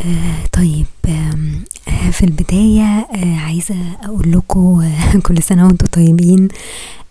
آه 0.00 0.46
طيب 0.52 0.86
آه 1.08 2.10
في 2.10 2.22
البداية 2.24 2.82
آه 3.16 3.36
عايزة 3.36 3.74
أقول 4.04 4.32
لكم 4.32 4.80
آه 4.80 5.18
كل 5.26 5.42
سنة 5.42 5.66
وأنتم 5.66 5.86
طيبين. 5.86 6.48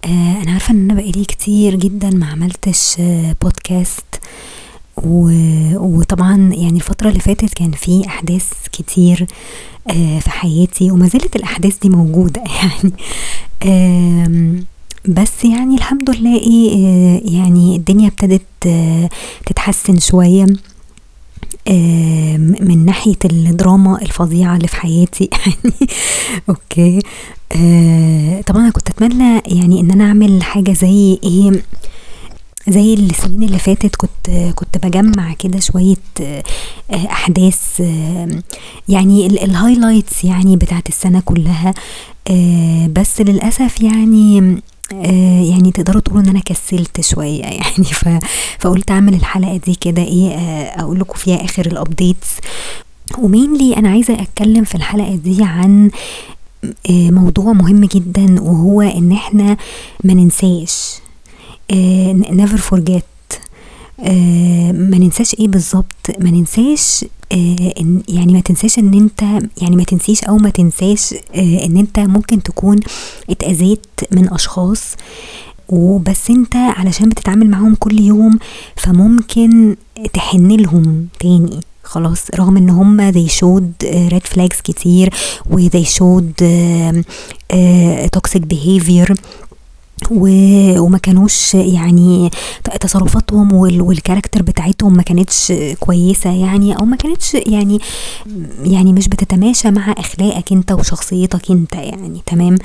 آه 0.06 0.42
أنا 0.44 0.52
عارفة 0.52 0.72
إن 0.74 0.92
أنا 0.92 1.02
بقالي 1.02 1.26
كتير 1.26 1.76
جدا 1.76 2.10
ما 2.10 2.26
عملتش 2.26 2.96
آه 3.00 3.36
بودكاست 3.42 4.06
و- 4.98 5.78
وطبعا 5.78 6.36
يعني 6.54 6.78
الفترة 6.78 7.10
اللي 7.10 7.20
فاتت 7.20 7.54
كان 7.54 7.72
في 7.72 8.08
أحداث 8.08 8.50
كتير 8.72 9.26
آه 9.90 10.20
في 10.20 10.30
حياتي 10.30 10.92
وما 10.92 11.08
زالت 11.08 11.36
الأحداث 11.36 11.78
دي 11.78 11.90
موجودة 11.90 12.44
يعني. 12.62 12.94
بس 15.08 15.46
يعني 15.46 15.76
الحمد 15.76 16.10
لله 16.10 16.40
إيه 16.40 16.76
آه، 16.88 17.22
يعني 17.24 17.76
الدنيا 17.76 18.08
ابتدت 18.08 18.42
آه، 18.68 19.10
تتحسن 19.46 20.00
شوية. 20.00 20.44
آم، 20.44 20.56
من 22.60 22.86
ناحية 22.86 23.16
الدراما 23.26 24.02
الفظيعة 24.02 24.56
اللي 24.56 24.68
في 24.68 24.76
حياتي. 24.76 25.30
يعني 25.46 25.90
okay. 26.50 27.00
آه، 27.56 28.42
طبعا 28.42 28.62
أنا 28.62 28.72
كنت 28.72 28.90
أتمنى 28.90 29.42
يعني 29.46 29.80
إن 29.80 29.92
أنا 29.92 30.04
أعمل 30.04 30.44
حاجة 30.44 30.72
زي 30.74 31.20
إيه 31.24 31.64
زي 32.68 32.94
السنين 32.94 33.44
اللي 33.44 33.60
فاتت 33.60 33.96
كنت 33.96 34.30
كنت 34.56 34.78
بجمع 34.86 35.34
كده 35.34 35.60
شوية 35.60 35.96
آه، 36.22 36.44
آه، 37.82 38.42
يعني 38.90 39.26
ال- 39.28 39.40
ال 39.44 39.51
highlights 39.51 40.24
يعني 40.24 40.56
بتاعت 40.58 40.90
السنة 40.90 41.20
كلها. 41.26 41.74
آه، 42.32 42.88
بس 42.88 43.22
للأسف 43.22 43.82
يعني 43.82 44.62
آه، 44.94 45.42
يعني 45.42 45.72
تقدروا 45.72 46.02
تقولوا 46.02 46.24
إن 46.24 46.30
أنا 46.30 46.40
كسلت 46.40 47.02
شوية 47.02 47.42
يعني 47.62 47.84
ف... 47.84 48.10
فقلت 48.60 48.92
أعمل 48.92 49.14
الحلقة 49.14 49.58
دي 49.58 49.76
كده 49.76 50.02
إيه 50.02 50.32
آه، 50.32 50.82
أقول 50.82 51.00
لكم 51.00 51.14
فيها 51.14 51.46
آخر 51.46 51.66
ال 51.66 51.74
updates 51.74 52.30
و 53.18 53.26
mainly 53.26 53.78
أنا 53.78 53.90
عايزة 53.90 54.14
أتكلم 54.22 54.64
في 54.64 54.76
الحلقة 54.76 55.16
دي 55.16 55.44
عن 55.44 55.92
آه، 56.90 57.12
موضوع 57.12 57.54
مهم 57.54 57.86
جدا 57.86 58.42
وهو 58.42 58.82
إن 58.82 59.12
إحنا 59.12 59.58
ما 60.04 60.14
ننساش. 60.14 61.00
never 62.32 62.58
forget. 62.72 63.19
آه، 64.04 64.72
ما 64.72 64.98
ننساش 64.98 65.36
إيه 65.40 65.48
بالظبط؟ 65.48 66.20
ما 66.20 66.32
ننساش 66.32 67.06
آه، 67.32 67.74
إن 67.80 68.02
يعني 68.10 68.34
ما 68.34 68.40
تنساش 68.40 68.80
ان 68.80 68.94
انت 68.94 69.22
يعني 69.62 69.76
ما 69.76 69.84
تنسيش 69.84 70.24
أو 70.24 70.38
ما 70.38 70.50
تنساش 70.50 71.14
آه، 71.36 71.66
ان 71.66 71.78
انت 71.78 72.00
ممكن 72.00 72.44
تكون 72.44 72.80
اتأذيت 73.30 73.86
من 74.12 74.34
أشخاص 74.34 74.96
وبس 75.70 76.30
انت 76.30 76.56
علشان 76.56 77.10
بتتعامل 77.10 77.50
معاهم 77.50 77.76
كل 77.76 78.00
يوم 78.00 78.40
فممكن 78.76 79.76
تحن 80.14 80.52
لهم 80.52 81.08
تاني 81.20 81.60
خلاص 81.84 82.26
رغم 82.36 82.58
ان 82.58 82.70
هم 82.70 83.12
they 83.12 83.30
showed 83.32 83.86
red 84.12 84.36
flags 84.36 84.62
كتير 84.64 85.14
و 85.50 85.70
they 85.70 85.86
showed 85.86 86.44
toxic 88.18 88.42
behavior 88.54 89.14
و- 90.12 90.80
وما 90.80 90.98
كانوش 90.98 91.54
يعني 91.54 92.30
تصرفاتهم 92.82 93.54
وال- 93.54 93.82
والكاركتر 93.82 94.42
بتاعتهم 94.42 94.94
ما 94.98 95.04
كانتش 95.04 95.54
كويسة 95.80 96.30
يعني 96.32 96.76
أو 96.80 96.86
ما 96.86 96.96
كانتش 96.96 97.34
يعني 97.34 97.80
يعني 98.64 98.94
مش 98.94 99.08
بتتماشى 99.08 99.72
مع 99.72 99.92
أخلاقك 99.98 100.52
أنت 100.52 100.72
وشخصيتك 100.72 101.52
أنت 101.52 101.74
يعني 101.76 102.22
تمام؟ 102.26 102.58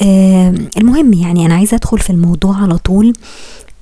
آه 0.00 0.54
المهم 0.76 1.12
يعني 1.12 1.46
أنا 1.46 1.54
عايزة 1.54 1.74
أدخل 1.76 1.98
في 1.98 2.10
الموضوع 2.10 2.56
على 2.62 2.78
طول. 2.78 3.12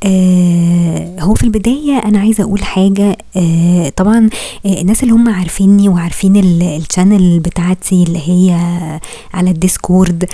آه 0.05 1.17
هو 1.21 1.35
في 1.35 1.45
البداية 1.45 1.99
أنا 1.99 2.19
عايزة 2.19 2.45
أقول 2.45 2.63
حاجة 2.65 3.17
آه 3.37 3.89
طبعا 3.97 4.31
آه 4.67 4.81
الناس 4.81 5.03
اللي 5.03 5.15
هم 5.15 5.29
عارفيني 5.29 5.89
وعارفين 5.89 6.37
ال- 6.37 6.63
ال 6.63 6.73
channel 6.73 7.41
بتاعتي 7.41 8.03
اللي 8.03 8.19
هي 8.29 8.53
على 9.35 9.51
الديسكورد 9.51 10.25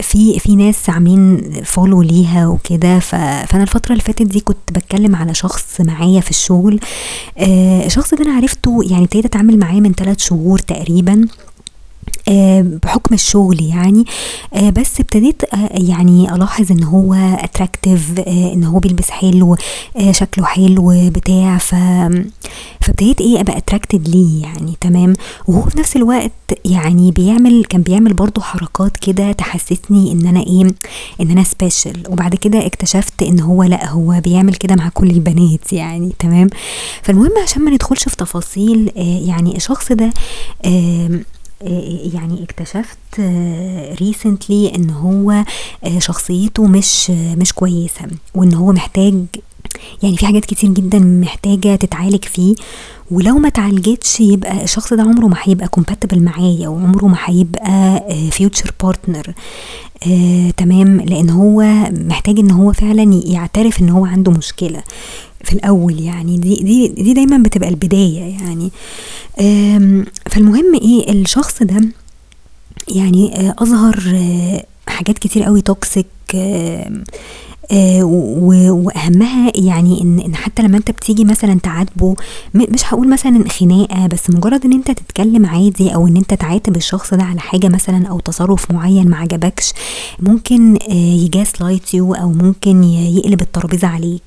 في 0.00 0.38
في 0.38 0.56
ناس 0.56 0.90
عاملين 0.90 1.50
follow 1.64 2.02
ليها 2.02 2.46
وكده 2.46 2.98
فأنا 2.98 3.62
الفترة 3.62 3.92
اللي 3.92 4.02
فاتت 4.02 4.22
دي 4.22 4.40
كنت 4.40 4.72
بتكلم 4.72 5.16
على 5.16 5.34
شخص 5.34 5.80
معايا 5.80 6.20
في 6.20 6.30
الشغل 6.30 6.80
آه 7.38 7.86
الشخص 7.86 8.14
ده 8.14 8.24
أنا 8.24 8.36
عرفته 8.36 8.80
يعني 8.90 9.04
ابتديت 9.04 9.24
أتعامل 9.24 9.58
معاه 9.58 9.80
من 9.80 9.92
ثلاث 9.92 10.18
شهور 10.18 10.58
تقريبا. 10.58 11.26
آه، 12.28 12.64
بحكم 12.82 13.14
الشغل 13.14 13.62
يعني. 13.62 14.04
آه، 14.54 14.70
بس 14.70 15.00
ابتديت 15.00 15.54
آه، 15.54 15.68
يعني 15.72 16.34
ألاحظ 16.34 16.72
إن 16.72 16.82
هو 16.84 17.14
attractive 17.14 18.20
إن 18.28 18.64
هو 18.64 18.78
بيلبس 18.78 19.10
حلو 19.10 19.56
شكله 20.10 20.44
حلو 20.44 21.10
بتاع. 21.10 21.58
ف 21.58 21.74
فابتديت 22.80 23.20
إيه 23.20 23.40
أبقى 23.40 23.58
attracted 23.58 24.08
ليه 24.08 24.42
يعني 24.42 24.72
تمام. 24.80 25.12
وهو 25.48 25.62
في 25.62 25.78
نفس 25.78 25.96
الوقت 25.96 26.32
يعني 26.64 27.10
بيعمل 27.10 27.64
كان 27.64 27.82
بيعمل 27.82 28.12
برضو 28.14 28.40
حركات 28.40 28.96
كده 28.96 29.32
تحسسني 29.32 30.12
إن 30.12 30.26
أنا 30.26 30.40
إيه 30.40 30.62
إن 31.20 31.30
أنا 31.30 31.42
special 31.44 32.02
وبعد 32.08 32.34
كده 32.34 32.66
اكتشفت 32.66 33.22
إن 33.22 33.40
هو 33.40 33.62
لأ 33.62 33.88
هو 33.88 34.20
بيعمل 34.24 34.54
كده 34.54 34.74
مع 34.74 34.88
كل 34.88 35.10
البنات 35.10 35.72
يعني 35.72 36.12
تمام. 36.18 36.48
فالمهم 37.02 37.30
عشان 37.42 37.62
ما 37.62 37.70
ندخلش 37.70 38.08
في 38.08 38.16
تفاصيل 38.16 38.92
يعني 38.96 39.56
الشخص 39.56 39.92
ده 39.92 40.12
يعني 42.14 42.42
اكتشفت 42.42 42.98
recently 44.00 44.74
إن 44.74 44.90
هو 44.90 45.30
آه، 45.84 45.98
شخصيته 45.98 46.66
مش 46.66 47.10
آه، 47.10 47.34
مش 47.34 47.52
كويسة 47.52 48.06
وإن 48.34 48.54
هو 48.54 48.72
محتاج 48.72 49.14
يعني 50.02 50.16
في 50.16 50.26
حاجات 50.26 50.44
كتير 50.44 50.70
جدا 50.70 50.98
محتاجة 50.98 51.76
تتعالج 51.76 52.24
فيه. 52.24 52.54
ولو 53.12 53.38
ما 53.38 53.48
اتعالجتش 53.48 54.20
يبقى 54.20 54.64
الشخص 54.64 54.92
ده 54.92 55.02
عمره 55.02 55.26
ما 55.26 55.36
هيبقى 55.42 55.68
compatible 55.80 56.16
معايا 56.18 56.68
وعمره 56.68 57.04
ما 57.06 57.16
هيبقى 57.24 58.04
future 58.30 58.70
partner 58.82 59.34
آه، 60.06 60.50
تمام؟ 60.50 61.00
لأن 61.00 61.30
هو 61.30 61.62
محتاج 61.90 62.38
إن 62.38 62.50
هو 62.50 62.72
فعلا 62.72 63.22
يعترف 63.26 63.80
إن 63.80 63.88
هو 63.88 64.04
عنده 64.06 64.32
مشكلة 64.32 64.82
في 65.44 65.52
الأول 65.52 66.00
يعني. 66.00 66.38
دي 66.38 66.54
دي 66.54 66.88
دي 66.88 67.14
دايما 67.14 67.38
بتبقى 67.38 67.68
البداية 67.68 68.20
يعني. 68.20 68.70
فالمهم 70.30 70.74
إيه؟ 70.74 71.12
الشخص 71.12 71.62
ده 71.62 71.88
يعني 72.88 73.40
آه، 73.48 73.54
أظهر 73.58 74.02
آه، 74.14 74.64
حاجات 74.86 75.18
كتير 75.18 75.42
قوي 75.42 75.60
toxic 75.60 76.06
وأهمها 77.72 79.52
يعني 79.54 80.02
ان 80.02 80.18
إن 80.20 80.36
حتى 80.36 80.62
لما 80.62 80.76
أنت 80.76 80.90
بتيجي 80.90 81.24
مثلا 81.24 81.58
تعاتبه 81.62 82.16
مش 82.54 82.94
هقول 82.94 83.10
مثلا 83.10 83.48
خناقة 83.48 84.06
بس 84.06 84.30
مجرد 84.30 84.64
إن 84.64 84.72
أنت 84.72 84.90
تتكلم 84.90 85.46
عادي 85.46 85.94
أو 85.94 86.06
إن 86.08 86.16
أنت 86.16 86.34
تعاتب 86.34 86.76
الشخص 86.76 87.14
ده 87.14 87.22
على 87.22 87.40
حاجة 87.40 87.68
مثلا 87.68 88.06
أو 88.06 88.20
تصرف 88.20 88.70
معين 88.70 89.08
ما 89.10 89.16
عجبكش 89.16 89.72
ممكن 90.20 90.76
ي 90.92 91.62
gaslight 91.62 91.94
you 91.94 92.14
أو 92.14 92.32
ممكن 92.32 92.84
يقلب 92.84 93.40
الترابيزة 93.40 93.88
عليك. 93.88 94.22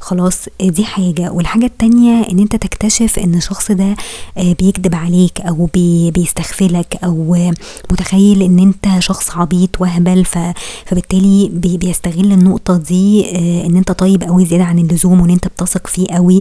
خلاص 0.00 0.48
آه، 0.60 0.68
دي 0.68 0.84
حاجة. 0.84 1.30
والحاجة 1.32 1.64
التانية 1.66 2.22
إن 2.30 2.38
أنت 2.38 2.56
تكتشف 2.56 3.18
إن 3.18 3.34
الشخص 3.34 3.70
ده 3.72 3.96
آه، 4.38 4.52
بيكذب 4.52 4.94
عليك 4.94 5.40
أو 5.40 5.68
بي 5.74 6.10
بيستغفلك 6.10 6.98
أو 7.04 7.34
آه، 7.34 7.52
متخيل 7.90 8.42
إن 8.42 8.58
أنت 8.58 8.86
شخص 8.98 9.30
عبيط 9.36 9.80
وهبل 9.80 10.24
فبالتالي 10.24 11.50
بي 11.52 11.76
بيستغل 11.76 12.32
النقطة 12.32 12.65
دي 12.74 13.26
آه، 13.36 13.66
إن 13.66 13.76
أنت 13.76 13.92
طيب 13.92 14.22
قوي 14.22 14.44
زيادة 14.46 14.64
عن 14.64 14.78
اللزوم 14.78 15.20
وإن 15.20 15.30
أنت 15.30 15.46
بتثق 15.48 15.86
فيه 15.86 16.06
قوي. 16.06 16.40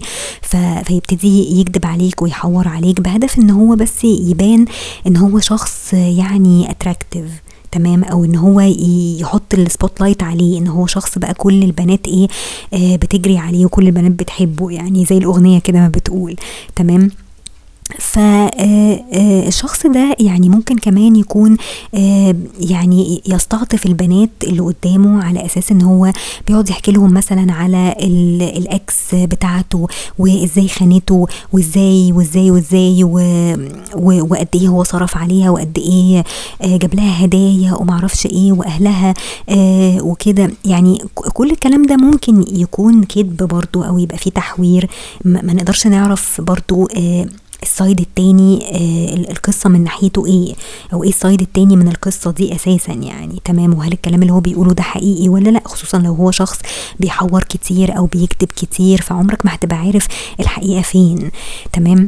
فيبتدي 0.83 1.59
يكذب 1.59 1.85
عليك 1.85 2.21
ويحور 2.21 2.67
عليك 2.67 3.01
بهدف 3.01 3.39
إن 3.39 3.49
هو 3.49 3.75
بس 3.75 4.03
يبان 4.03 4.65
إن 5.07 5.17
هو 5.17 5.39
شخص 5.39 5.93
يعني 5.93 6.71
attractive 6.71 7.25
تمام 7.71 8.03
أو 8.03 8.25
إن 8.25 8.35
هو 8.35 8.59
يحط 9.19 9.53
ال 9.53 10.01
spotlight 10.01 10.23
عليه 10.23 10.59
إن 10.59 10.67
هو 10.67 10.87
شخص 10.87 11.17
بقى 11.17 11.33
كل 11.33 11.63
البنات 11.63 12.07
إيه 12.07 12.27
آه 12.73 12.95
بتجري 12.95 13.37
عليه 13.37 13.65
وكل 13.65 13.85
البنات 13.87 14.11
بتحبه 14.11 14.71
يعني 14.71 15.05
زي 15.05 15.17
الأغنية 15.17 15.59
كده 15.59 15.79
ما 15.79 15.87
بتقول 15.87 16.35
تمام 16.75 17.11
فالشخص 17.99 19.85
ده 19.87 20.15
يعني 20.19 20.49
ممكن 20.49 20.77
كمان 20.77 21.15
يكون 21.15 21.57
آه، 21.95 22.35
يعني 22.59 23.21
يستعطف 23.27 23.85
البنات 23.85 24.29
اللي 24.43 24.59
قدامه 24.61 25.23
على 25.23 25.45
أساس 25.45 25.71
إن 25.71 25.81
هو 25.81 26.11
بيقعد 26.47 26.69
يحكي 26.69 26.91
لهم 26.91 27.13
مثلا 27.13 27.53
على 27.53 27.95
ال- 27.99 28.41
ال 28.57 28.77
ex 28.77 29.15
بتاعته 29.15 29.87
وإزاي 30.19 30.67
خانته 30.67 31.27
وإزاي 31.53 32.11
وإزاي 32.11 32.51
وإزاي 32.51 33.03
وقد 33.93 34.47
إيه 34.55 34.67
هو 34.67 34.83
صرف 34.83 35.17
عليها 35.17 35.49
وقد 35.49 35.77
إيه 35.77 36.23
آه، 36.61 36.77
جاب 36.77 36.95
لها 36.95 37.25
هدايا 37.25 37.73
ومعرفش 37.73 38.25
إيه 38.25 38.51
وأهلها 38.51 39.13
آه، 39.49 40.01
وكده. 40.01 40.51
يعني 40.65 41.01
كل 41.15 41.51
الكلام 41.51 41.83
ده 41.85 41.95
ممكن 41.97 42.45
يكون 42.51 43.03
كذب 43.03 43.43
برضو 43.43 43.83
أو 43.83 43.97
يبقى 43.99 44.17
فيه 44.17 44.31
تحوير. 44.31 44.89
ما 45.25 45.53
نقدرش 45.53 45.87
نعرف 45.87 46.41
برضو 46.41 46.87
آه، 46.97 47.25
ال 47.65 47.72
side 47.72 47.99
التاني 47.99 48.65
آه، 48.71 49.13
ال- 49.15 49.31
القصة 49.31 49.69
من 49.69 49.83
ناحيته 49.83 50.25
إيه؟ 50.25 50.53
أو 50.93 51.03
إيه 51.03 51.09
ال 51.09 51.16
side 51.16 51.41
التاني 51.41 51.75
من 51.75 51.87
القصة 51.87 52.31
دي 52.31 52.55
أساسا 52.55 52.93
يعني 52.93 53.39
تمام؟ 53.45 53.73
وهل 53.73 53.93
الكلام 53.93 54.21
اللي 54.21 54.33
هو 54.33 54.39
بيقوله 54.39 54.73
ده 54.73 54.83
حقيقي 54.83 55.29
ولا 55.29 55.49
لا؟ 55.49 55.61
خصوصا 55.65 55.97
لو 55.97 56.13
هو 56.13 56.31
شخص 56.31 56.59
بيحور 56.99 57.43
كتير 57.43 57.97
أو 57.97 58.05
بيكذب 58.05 58.47
كتير 58.55 59.01
فعمرك 59.01 59.45
ما 59.45 59.53
هتبقى 59.55 59.77
عارف 59.77 60.07
الحقيقة 60.39 60.81
فين 60.81 61.31
تمام؟ 61.73 62.07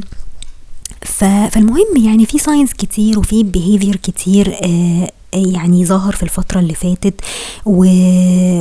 فالمهم 1.02 1.86
يعني 2.04 2.26
في 2.26 2.38
signs 2.38 2.72
كتير 2.72 3.18
وفي 3.18 3.42
behavior 3.42 3.96
كتير 3.96 4.56
آه 4.64 5.10
يعني 5.32 5.84
ظهر 5.84 6.12
في 6.12 6.22
الفترة 6.22 6.60
اللي 6.60 6.74
فاتت. 6.74 7.20
و... 7.66 7.84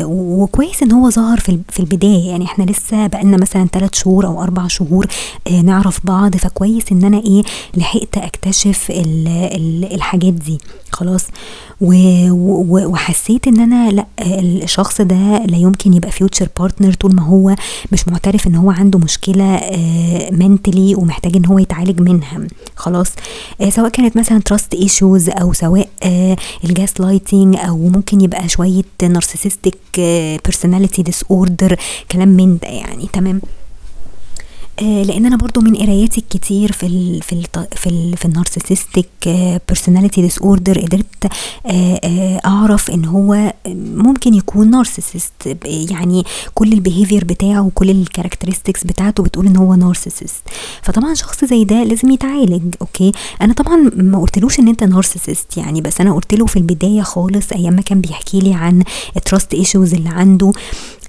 وكويس 0.06 0.84
إن 0.84 0.92
هو 0.92 1.10
ظهر 1.10 1.40
في 1.40 1.60
في 1.70 1.80
البداية. 1.80 2.30
يعني 2.30 2.46
إحنا 2.46 2.64
لسه 2.64 3.08
بقالنا 3.08 3.38
مثلا 3.38 3.68
ثلاث 3.74 3.94
شهور 3.96 4.26
أو 4.26 4.44
أربع 4.44 4.68
شهور 4.68 5.08
آه 5.48 5.62
نعرف 5.62 6.00
بعض. 6.04 6.36
فكويس 6.36 6.92
إن 6.92 7.04
أنا 7.04 7.18
إيه 7.18 7.44
لحقت 7.78 8.18
أكتشف 8.18 8.88
ال... 8.90 9.28
ال... 9.28 9.94
الحاجات 9.94 10.34
دي. 10.34 10.58
خلاص. 10.92 11.26
و... 11.82 11.94
و... 12.32 12.88
وحسيت 12.92 13.48
إن 13.48 13.60
أنا 13.60 13.92
لأ 13.92 14.06
الشخص 14.40 15.02
ده 15.02 15.46
لا 15.46 15.58
يمكن 15.58 15.94
يبقى 15.94 16.12
future 16.12 16.48
partner 16.60 16.94
طول 16.94 17.16
ما 17.16 17.24
هو 17.24 17.56
مش 17.92 18.08
معترف 18.08 18.48
إن 18.48 18.56
هو 18.56 18.72
عنده 18.72 19.00
مشكلة 19.00 19.62
mentally 20.32 20.96
ومحتاج 20.96 21.36
إن 21.36 21.46
هو 21.46 21.60
يتعالج 21.60 22.02
منها. 22.02 22.48
خلاص. 22.76 23.08
آه 23.62 23.70
سواء 23.70 23.90
كانت 23.90 24.18
مثلا 24.18 24.40
trust 24.40 24.74
issues 24.74 25.30
أو 25.30 25.54
سواء 25.54 25.90
ال 26.64 27.02
gaslighting 27.02 27.56
أو 27.56 27.78
ممكن 27.78 28.22
يبقى 28.22 28.50
شوية 28.50 28.84
narcissistic 29.04 29.78
personality 30.46 31.02
disorder 31.04 31.76
كلام 32.12 32.28
من 32.28 32.58
ده 32.58 32.68
يعني 32.68 33.08
تمام؟ 33.14 33.42
لأن 34.82 35.26
أنا 35.26 35.36
برضو 35.38 35.62
من 35.62 35.76
قراياتي 35.76 36.22
الكتير 36.22 36.72
في 36.72 36.86
ال 36.86 37.22
في 37.22 37.34
ال 37.34 37.46
في 37.76 37.88
ال 37.90 38.18
في 38.18 38.26
ال 38.26 39.10
narcissistic 39.68 40.22
personality 40.22 40.38
disorder 40.40 40.80
قدرت 40.82 41.06
آه 41.66 42.00
آه 42.04 42.42
أعرف 42.46 42.92
إن 42.92 43.06
هو 43.06 43.54
ممكن 43.96 44.34
يكون 44.34 44.70
narcissist 44.70 45.58
يعني 45.64 46.24
كل 46.54 46.74
ال 46.74 46.80
behavior 46.80 47.26
بتاعه 47.26 47.62
وكل 47.62 47.90
ال 47.90 47.96
characteristics 47.96 48.84
بتاعته 48.84 49.24
بتقول 49.24 49.48
إن 49.48 49.58
هو 49.58 49.76
narcissist 49.76 50.42
فطبعا 50.82 51.14
شخص 51.14 51.46
زي 51.46 51.64
ده 51.64 51.84
لازم 51.84 52.12
يتعالج 52.12 52.76
okay؟ 52.82 53.12
أنا 53.42 53.54
طبعا 53.54 53.92
ما 53.96 54.20
قلتلوش 54.20 54.60
إن 54.60 54.68
أنت 54.68 54.84
narcissist 54.84 55.58
يعني 55.58 55.82
بس 55.82 56.02
أنا 56.02 56.14
قلت 56.14 56.34
له 56.34 56.46
في 56.46 56.58
البداية 56.58 57.02
خالص 57.02 57.52
أيام 57.52 57.74
ما 57.74 57.82
كان 57.82 58.02
بيحكي 58.02 58.40
لي 58.40 58.54
عن 58.54 58.84
ال 59.18 59.24
trust 59.24 59.54
issues 59.54 59.94
اللي 59.94 60.10
عنده. 60.10 60.52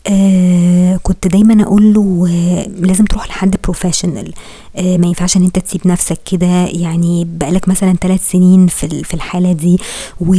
آه 0.06 0.96
كنت 1.02 1.26
دايما 1.28 1.62
أقول 1.62 1.94
له 1.94 2.26
آه 2.30 2.68
لازم 2.86 3.04
تروح 3.04 3.28
لحد 3.28 3.56
professional 3.64 4.32
آه 4.76 4.96
ما 4.96 5.06
ينفعش 5.06 5.36
إن 5.36 5.42
أنت 5.44 5.58
تسيب 5.58 5.80
نفسك 5.86 6.18
كده. 6.30 6.66
يعني 6.66 7.24
بقالك 7.30 7.68
مثلا 7.68 7.92
ثلاث 8.00 8.30
سنين 8.30 8.66
في 8.66 9.04
في 9.04 9.14
الحالة 9.14 9.52
دي 9.52 9.78
و 10.20 10.34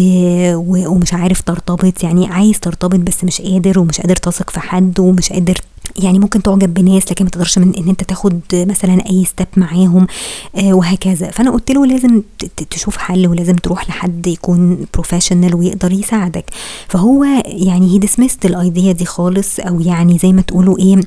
و 0.53 0.89
ومش 0.91 1.13
عارف 1.13 1.41
ترتبط. 1.41 2.03
يعني 2.03 2.27
عايز 2.27 2.59
ترتبط 2.59 2.99
بس 2.99 3.23
مش 3.23 3.41
قادر 3.41 3.79
ومش 3.79 4.01
قادر 4.01 4.15
تثق 4.15 4.49
في 4.49 4.59
حد 4.59 4.99
ومش 4.99 5.29
قادر 5.33 5.57
يعني 5.95 6.19
ممكن 6.19 6.41
تعجب 6.43 6.73
بناس 6.73 7.11
لكن 7.11 7.25
ما 7.25 7.31
تقدرش 7.31 7.57
من 7.57 7.75
إن 7.75 7.89
أنت 7.89 8.03
تاخد 8.03 8.39
مثلا 8.53 9.09
أي 9.09 9.25
step 9.25 9.47
معاهم 9.57 10.07
آه 10.55 10.73
وهكذا. 10.73 11.31
فأنا 11.31 11.51
قلت 11.51 11.71
له 11.71 11.85
لازم 11.85 12.21
تشوف 12.69 12.97
حل 12.97 13.27
ولازم 13.27 13.55
تروح 13.55 13.89
لحد 13.89 14.27
يكون 14.27 14.85
professional 14.93 15.55
ويقدر 15.55 15.91
يساعدك. 15.91 16.45
فهو 16.87 17.23
يعني 17.45 17.93
he 17.93 17.97
dismissed 17.97 18.45
ال 18.45 18.55
idea 18.55 18.91
دي 18.91 19.05
خالص 19.05 19.59
أو 19.59 19.81
يعني 19.81 20.17
زي 20.17 20.31
ما 20.33 20.41
تقولوا 20.41 20.79
إيه 20.79 20.99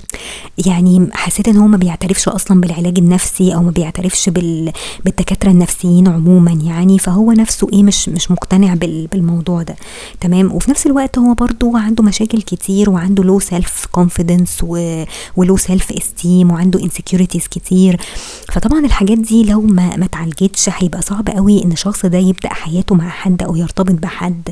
يعني 0.67 1.09
حسيت 1.13 1.49
إن 1.49 1.57
هو 1.57 1.67
ما 1.67 1.77
بيعترفش 1.77 2.29
أصلا 2.29 2.61
بالعلاج 2.61 2.99
النفسي 2.99 3.55
أو 3.55 3.63
ما 3.63 3.71
بيعترفش 3.71 4.29
بال 4.29 4.73
بالدكاترة 5.05 5.51
النفسيين 5.51 6.09
عموما 6.09 6.51
يعني. 6.53 6.99
فهو 6.99 7.33
نفسه 7.33 7.69
إيه 7.73 7.83
مش 7.83 8.09
مش 8.09 8.31
مقتنع 8.31 8.75
بال 8.75 9.07
بالموضوع 9.07 9.63
ده. 9.63 9.77
تمام؟ 10.21 10.53
وفي 10.53 10.71
نفس 10.71 10.87
الوقت 10.87 11.19
هو 11.19 11.35
برضو 11.35 11.77
عنده 11.77 12.05
مشاكل 12.05 12.43
كتير 12.43 12.91
وعنده 12.91 13.25
low 13.25 13.41
self 13.41 13.87
confidence 13.93 14.65
و 15.37 15.42
low 15.42 15.57
self 15.57 15.93
esteem 15.93 16.51
وعنده 16.51 16.83
insecurities 16.83 17.47
كتير. 17.49 18.01
فطبعا 18.53 18.85
الحاجات 18.85 19.19
دي 19.19 19.45
لو 19.45 19.61
ما 19.61 19.97
ما 19.97 20.05
اتعالجتش 20.05 20.69
هيبقى 20.73 21.03
صعب 21.03 21.29
قوي 21.29 21.65
إن 21.65 21.73
الشخص 21.73 22.07
ده 22.07 22.19
يبدأ 22.19 22.49
حياته 22.53 22.95
مع 22.95 23.09
حد 23.09 23.43
أو 23.43 23.57
يرتبط 23.57 24.03
بحد. 24.03 24.49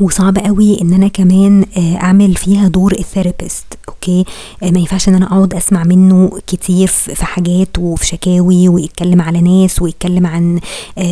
وصعب 0.00 0.38
قوي 0.38 0.80
إن 0.82 0.92
أنا 0.92 1.08
كمان 1.08 1.64
أعمل 1.76 2.34
فيها 2.34 2.68
دور 2.68 2.92
ال 2.92 2.99
therapist 2.99 3.64
okay؟ 3.88 4.24
ما 4.62 4.78
ينفعش 4.78 5.08
إن 5.08 5.14
أنا 5.14 5.26
أقعد 5.26 5.54
أسمع 5.54 5.84
منه 5.84 6.30
كتير 6.46 6.86
في 6.88 7.24
حاجات 7.24 7.78
وفي 7.78 8.06
شكاوي 8.06 8.68
ويتكلم 8.68 9.22
على 9.22 9.40
ناس 9.40 9.82
ويتكلم 9.82 10.26
عن 10.26 10.60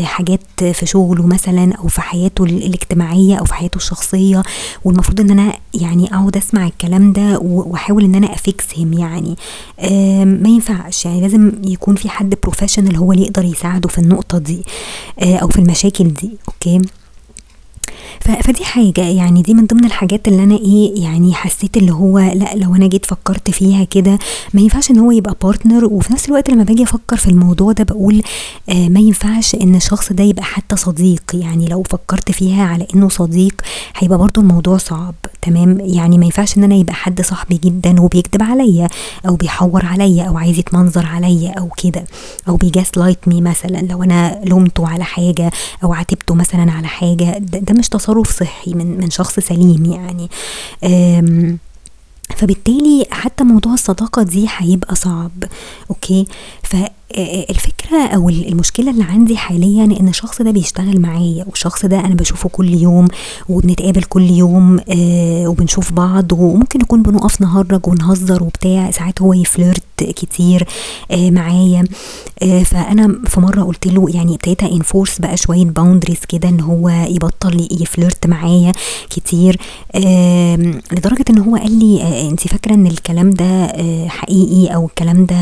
حاجات 0.02 0.40
في 0.72 0.86
شغله 0.86 1.26
مثلا 1.26 1.74
أو 1.74 1.88
في 1.88 2.00
حياته 2.00 2.44
الاجتماعية 2.44 3.36
أو 3.36 3.44
في 3.44 3.54
حياته 3.54 3.76
الشخصية 3.76 4.42
والمفروض 4.84 5.20
إن 5.20 5.30
أنا 5.30 5.52
يعني 5.74 6.14
أقعد 6.14 6.36
أسمع 6.36 6.66
الكلام 6.66 7.12
ده 7.12 7.38
وأحاول 7.38 8.04
إن 8.04 8.14
أنا 8.14 8.32
ا 8.34 8.44
fix 8.44 8.73
هم 8.73 8.92
يعني. 8.92 9.36
ما 10.24 10.48
ينفعش 10.48 11.04
يعني 11.04 11.20
لازم 11.20 11.52
يكون 11.64 11.94
في 11.96 12.08
حد 12.08 12.34
professional 12.42 12.96
هو 12.96 13.12
اللي 13.12 13.24
يقدر 13.24 13.44
يساعده 13.44 13.88
في 13.88 13.98
النقطة 13.98 14.38
دي 14.38 14.62
أو 15.22 15.48
في 15.48 15.58
المشاكل 15.58 16.08
دي 16.08 16.30
okay؟ 16.48 16.80
فدي 18.20 18.64
حاجة 18.64 19.00
يعني 19.00 19.42
دي 19.42 19.54
من 19.54 19.66
ضمن 19.66 19.84
الحاجات 19.84 20.28
اللي 20.28 20.42
أنا 20.42 20.54
إيه 20.56 21.02
يعني 21.02 21.34
حسيت 21.34 21.76
اللي 21.76 21.92
هو 21.92 22.18
لأ 22.18 22.54
لو 22.54 22.74
أنا 22.74 22.86
جيت 22.86 23.06
فكرت 23.06 23.50
فيها 23.50 23.84
كده 23.84 24.18
ما 24.54 24.60
ينفعش 24.60 24.90
إن 24.90 24.98
هو 24.98 25.10
يبقى 25.10 25.36
partner 25.42 25.84
وفي 25.84 26.12
نفس 26.12 26.28
الوقت 26.28 26.50
لما 26.50 26.62
باجي 26.64 26.82
أفكر 26.82 27.16
في 27.16 27.28
الموضوع 27.28 27.72
ده 27.72 27.84
بقول 27.84 28.22
آه 28.68 28.88
ما 28.88 29.00
ينفعش 29.00 29.54
إن 29.54 29.74
الشخص 29.74 30.12
ده 30.12 30.24
يبقى 30.24 30.44
حتى 30.44 30.76
صديق. 30.76 31.22
يعني 31.34 31.66
لو 31.66 31.82
فكرت 31.82 32.30
فيها 32.30 32.64
على 32.64 32.86
إنه 32.94 33.08
صديق 33.08 33.54
هيبقى 33.96 34.18
برضو 34.18 34.40
الموضوع 34.40 34.76
صعب 34.76 35.14
تمام؟ 35.42 35.78
يعني 35.80 36.18
ما 36.18 36.24
ينفعش 36.24 36.56
إن 36.58 36.64
أنا 36.64 36.74
يبقى 36.74 36.94
حد 36.94 37.20
صاحبي 37.22 37.60
جدا 37.64 38.00
وبيكذب 38.00 38.42
عليا 38.42 38.88
أو 39.28 39.36
بيحور 39.36 39.86
عليا 39.86 40.24
أو 40.24 40.38
عايز 40.38 40.58
يتمنظر 40.58 41.06
عليا 41.06 41.50
أو 41.50 41.68
كده 41.68 42.04
أو 42.48 42.56
بي 42.56 42.98
gaslight 42.98 43.18
me 43.28 43.40
مثلا 43.40 43.78
لو 43.78 44.02
أنا 44.02 44.40
لومته 44.44 44.88
على 44.88 45.04
حاجة 45.04 45.50
أو 45.84 45.92
عاتبته 45.94 46.34
مثلا 46.34 46.72
على 46.72 46.86
حاجة. 46.86 47.38
ده, 47.38 47.58
ده 47.58 47.74
مش 47.78 47.88
تصرف 47.88 48.38
صحي 48.38 48.74
من 48.74 49.00
من 49.00 49.10
شخص 49.10 49.40
سليم 49.40 49.84
يعني. 49.84 50.30
فبالتالي 52.36 53.06
حتى 53.10 53.44
موضوع 53.44 53.72
الصداقة 53.74 54.22
دي 54.22 54.46
هيبقى 54.56 54.94
صعب 54.94 55.44
okay؟ 55.90 56.26
فالفكرة 57.14 58.06
أو 58.14 58.28
المشكلة 58.28 58.90
اللي 58.90 59.04
عندي 59.04 59.36
حاليا 59.36 59.84
إن 59.84 60.08
الشخص 60.08 60.42
ده 60.42 60.50
بيشتغل 60.50 61.00
معايا 61.00 61.44
والشخص 61.48 61.86
ده 61.86 62.00
أنا 62.00 62.14
بشوفه 62.14 62.48
كل 62.48 62.74
يوم 62.74 63.08
وبنتقابل 63.48 64.02
كل 64.02 64.30
يوم 64.30 64.78
آه 64.88 65.48
وبنشوف 65.48 65.92
بعض 65.92 66.32
وممكن 66.32 66.78
نكون 66.78 67.02
بنقف 67.02 67.40
نهرج 67.40 67.88
ونهزر 67.88 68.42
وبتاع 68.42 68.90
ساعات 68.90 69.22
هو 69.22 69.32
ي 69.32 69.41
flirt 69.41 69.82
كتير 69.98 70.66
آه 71.10 71.30
معايا. 71.30 71.84
آه 72.42 72.62
فأنا 72.62 73.20
في 73.26 73.40
مرة 73.40 73.62
قلت 73.62 73.86
له 73.86 74.06
يعني 74.14 74.34
ابتديت 74.34 74.62
enforce 74.62 75.18
بقى 75.18 75.36
شوية 75.36 75.64
boundaries 75.64 76.18
كده 76.28 76.48
إن 76.48 76.60
هو 76.60 76.88
يبطل 76.88 77.68
ي 77.80 77.88
flirt 77.88 78.26
معايا 78.26 78.72
كتير 79.10 79.56
آه 79.94 80.56
لدرجة 80.92 81.24
إن 81.30 81.38
هو 81.38 81.56
قال 81.56 81.78
لي 81.78 82.02
آه 82.02 82.30
انت 82.30 82.48
فاكرة 82.48 82.74
إن 82.74 82.86
الكلام 82.86 83.30
ده 83.30 83.44
آه 83.64 84.08
حقيقي 84.08 84.74
أو 84.74 84.86
الكلام 84.86 85.26
ده 85.26 85.36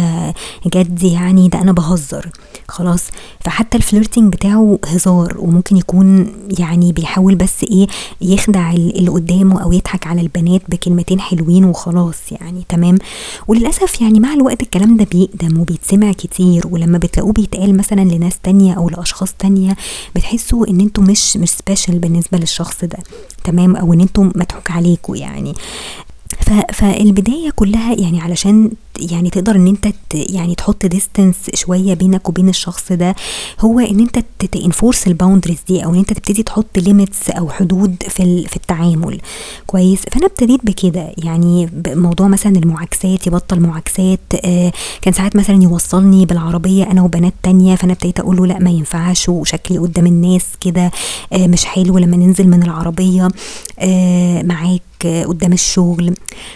جد 0.75 1.03
يعني؟ 1.03 1.49
ده 1.55 1.63
أنا 1.63 1.73
بهزر. 1.73 2.31
خلاص؟ 2.69 3.03
فحتى 3.41 3.77
ال 3.77 3.83
flirting 3.83 4.33
بتاعه 4.33 4.79
هزار 4.87 5.37
وممكن 5.39 5.77
يكون 5.77 6.27
يعني 6.59 6.93
بيحاول 6.93 7.35
بس 7.35 7.65
إيه 7.65 7.87
يخدع 8.21 8.73
اللي 8.73 9.11
قدامه 9.11 9.63
أو 9.63 9.73
يضحك 9.73 10.07
على 10.07 10.21
البنات 10.21 10.63
بكلمتين 10.69 11.21
حلوين 11.21 11.65
وخلاص 11.65 12.17
يعني 12.31 12.65
تمام؟ 12.69 12.99
وللأسف 13.49 14.01
يعني 14.01 14.21
مع 14.21 14.35
الوقت 14.35 14.63
الكلام 14.63 14.97
ده 14.97 15.07
بيقدم 15.13 15.61
وبيتسمع 15.61 16.13
كتير 16.13 16.67
ولما 16.71 16.99
بتلاقوه 16.99 17.33
بيتقال 17.33 17.77
مثلا 17.77 18.01
لناس 18.01 18.39
تانية 18.43 18.73
أو 18.75 18.89
لأشخاص 18.89 19.33
تانية 19.39 19.77
بتحسوا 20.17 20.69
إن 20.69 20.81
أنتوا 20.81 21.05
مش 21.05 21.37
مش 21.37 21.51
special 21.51 21.99
بالنسبة 21.99 22.39
للشخص 22.39 22.85
ده 22.85 22.99
تمام؟ 23.45 23.77
أو 23.77 23.93
إن 23.93 24.01
أنتوا 24.01 24.25
مضحوك 24.25 24.71
عليكم 24.71 25.15
يعني. 25.15 25.55
فالبداية 26.73 27.51
كلها 27.51 27.95
يعني 27.95 28.21
علشان 28.21 28.71
يعني 28.99 29.31
تقدر 29.31 29.57
إن 29.57 29.67
أنت 29.67 29.87
يعني 30.15 30.55
تحط 30.55 30.87
distance 30.87 31.37
شوية 31.55 31.95
بينك 31.95 32.29
وبين 32.29 32.49
الشخص 32.49 32.93
ده 32.93 33.15
هو 33.61 33.81
إن 33.81 34.01
أنت 34.01 34.19
ت 34.53 34.59
enforce 34.59 35.07
ال 35.07 35.11
boundaries 35.11 35.59
دي 35.69 35.85
أو 35.85 35.91
إن 35.95 35.99
أنت 35.99 36.13
تبتدي 36.13 36.43
تحط 36.43 36.79
limits 36.79 37.31
أو 37.31 37.49
حدود 37.51 37.97
في 38.09 38.47
في 38.49 38.57
التعامل. 38.57 39.21
كويس؟ 39.67 39.99
فأنا 40.13 40.27
ابتديت 40.27 40.61
بكده. 40.67 41.13
يعني 41.19 41.69
موضوع 41.89 42.29
مثلا 42.29 42.57
المعاكسات 42.57 43.27
يبطل 43.27 43.61
معاكسات 43.61 44.21
آه 44.45 44.73
كان 45.03 45.15
ساعات 45.15 45.37
مثلا 45.37 45.63
يوصلني 45.63 46.27
بالعربية 46.27 46.85
أنا 46.91 47.03
وبنات 47.03 47.35
تانية 47.43 47.75
فأنا 47.77 47.93
ابتديت 47.93 48.21
أقول 48.21 48.37
له 48.37 48.47
لأ 48.47 48.59
ما 48.59 48.71
ينفعش 48.71 49.29
وشكلي 49.29 49.79
قدام 49.79 50.07
الناس 50.07 50.45
كده 50.61 50.91
آه 51.33 51.47
مش 51.47 51.65
حلو 51.65 51.99
لما 51.99 52.17
ننزل 52.17 52.49
من 52.49 52.63
العربية 52.63 53.29
آه 53.79 54.43
معاك 54.43 54.83
قدام 55.27 55.53
الشغل. 55.53 56.15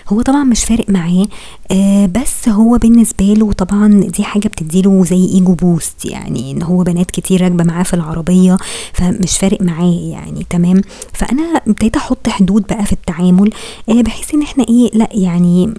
هو 0.09 0.23
طبعا 0.23 0.45
مش 0.45 0.64
فارق 0.64 0.90
معاه 0.90 1.26
آه 1.73 2.07
بس 2.29 2.49
هو 2.49 2.79
بالنسبة 2.79 3.25
له 3.25 3.53
طبعا 3.53 3.89
دي 4.01 4.25
حاجة 4.25 4.49
بتديله 4.49 5.05
زي 5.05 5.25
ego 5.25 5.55
boost 5.55 6.05
يعني 6.05 6.51
إن 6.53 6.63
هو 6.63 6.83
بنات 6.83 7.11
كتير 7.11 7.43
راكبة 7.43 7.65
معاه 7.65 7.83
في 7.83 7.95
العربية 7.95 8.57
فمش 8.93 9.39
فارق 9.39 9.63
معاه 9.63 9.95
يعني 10.13 10.47
تمام؟ 10.51 10.81
فأنا 11.13 11.43
ابتديت 11.67 11.97
أحط 11.97 12.29
حدود 12.29 12.63
بقى 12.71 12.85
في 12.85 12.93
التعامل 12.93 13.51
آه 13.89 14.03
بحيث 14.03 14.35
إن 14.35 14.43
إحنا 14.43 14.65
إيه 14.69 14.91
لأ 14.95 15.09
يعني 15.13 15.75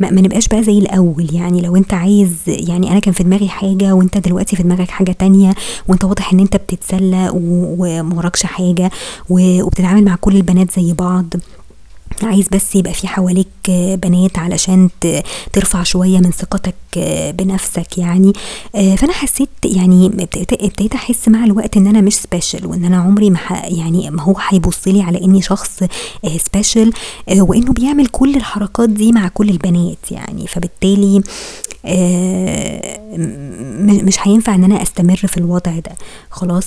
ما, 0.00 0.10
ما 0.10 0.20
نبقاش 0.20 0.48
بقى 0.48 0.62
زي 0.62 0.78
الأول. 0.78 1.34
يعني 1.34 1.60
لو 1.60 1.76
أنت 1.76 1.94
عايز 1.94 2.32
يعني 2.46 2.90
أنا 2.90 2.98
كان 3.00 3.14
في 3.14 3.22
دماغي 3.22 3.48
حاجة 3.48 3.92
وأنت 3.94 4.18
دلوقتي 4.18 4.56
في 4.56 4.62
دماغك 4.62 4.90
حاجة 4.90 5.12
تانية 5.12 5.54
وأنت 5.88 6.04
واضح 6.04 6.32
إن 6.32 6.40
أنت 6.40 6.56
بتتسلى 6.56 7.30
وموراكش 7.34 8.42
حاجة 8.46 8.90
وبتتعامل 9.30 10.04
مع 10.04 10.16
كل 10.20 10.36
البنات 10.36 10.80
زي 10.80 10.92
بعض 10.92 11.26
عايز 12.24 12.48
بس 12.48 12.76
يبقى 12.76 12.94
في 12.94 13.08
حواليك 13.08 13.48
بنات 13.94 14.38
علشان 14.38 14.88
ترفع 15.52 15.82
شوية 15.82 16.18
من 16.18 16.30
ثقتك 16.30 16.74
بنفسك 17.38 17.98
يعني. 17.98 18.32
فأنا 18.72 19.12
حسيت 19.12 19.48
يعني 19.64 20.06
ابتديت 20.06 20.94
أحس 20.94 21.28
مع 21.28 21.44
الوقت 21.44 21.76
إن 21.76 21.86
أنا 21.86 22.00
مش 22.00 22.14
special 22.14 22.66
وإن 22.66 22.84
أنا 22.84 22.96
عمري 22.96 23.30
ما 23.30 23.38
يعني 23.64 24.10
ما 24.10 24.22
هو 24.22 24.34
هيبص 24.48 24.88
لي 24.88 25.02
على 25.02 25.24
إني 25.24 25.42
شخص 25.42 25.80
special 26.46 26.92
وإنه 27.38 27.72
بيعمل 27.72 28.06
كل 28.06 28.36
الحركات 28.36 28.88
دي 28.88 29.12
مع 29.12 29.28
كل 29.28 29.48
البنات 29.48 30.10
يعني. 30.12 30.46
فبالتالي 30.46 31.22
مش 34.04 34.16
هينفع 34.22 34.54
ان 34.54 34.64
أنا 34.64 34.82
استمر 34.82 35.16
في 35.16 35.36
الوضع 35.38 35.78
ده. 35.78 35.92
خلاص؟ 36.30 36.66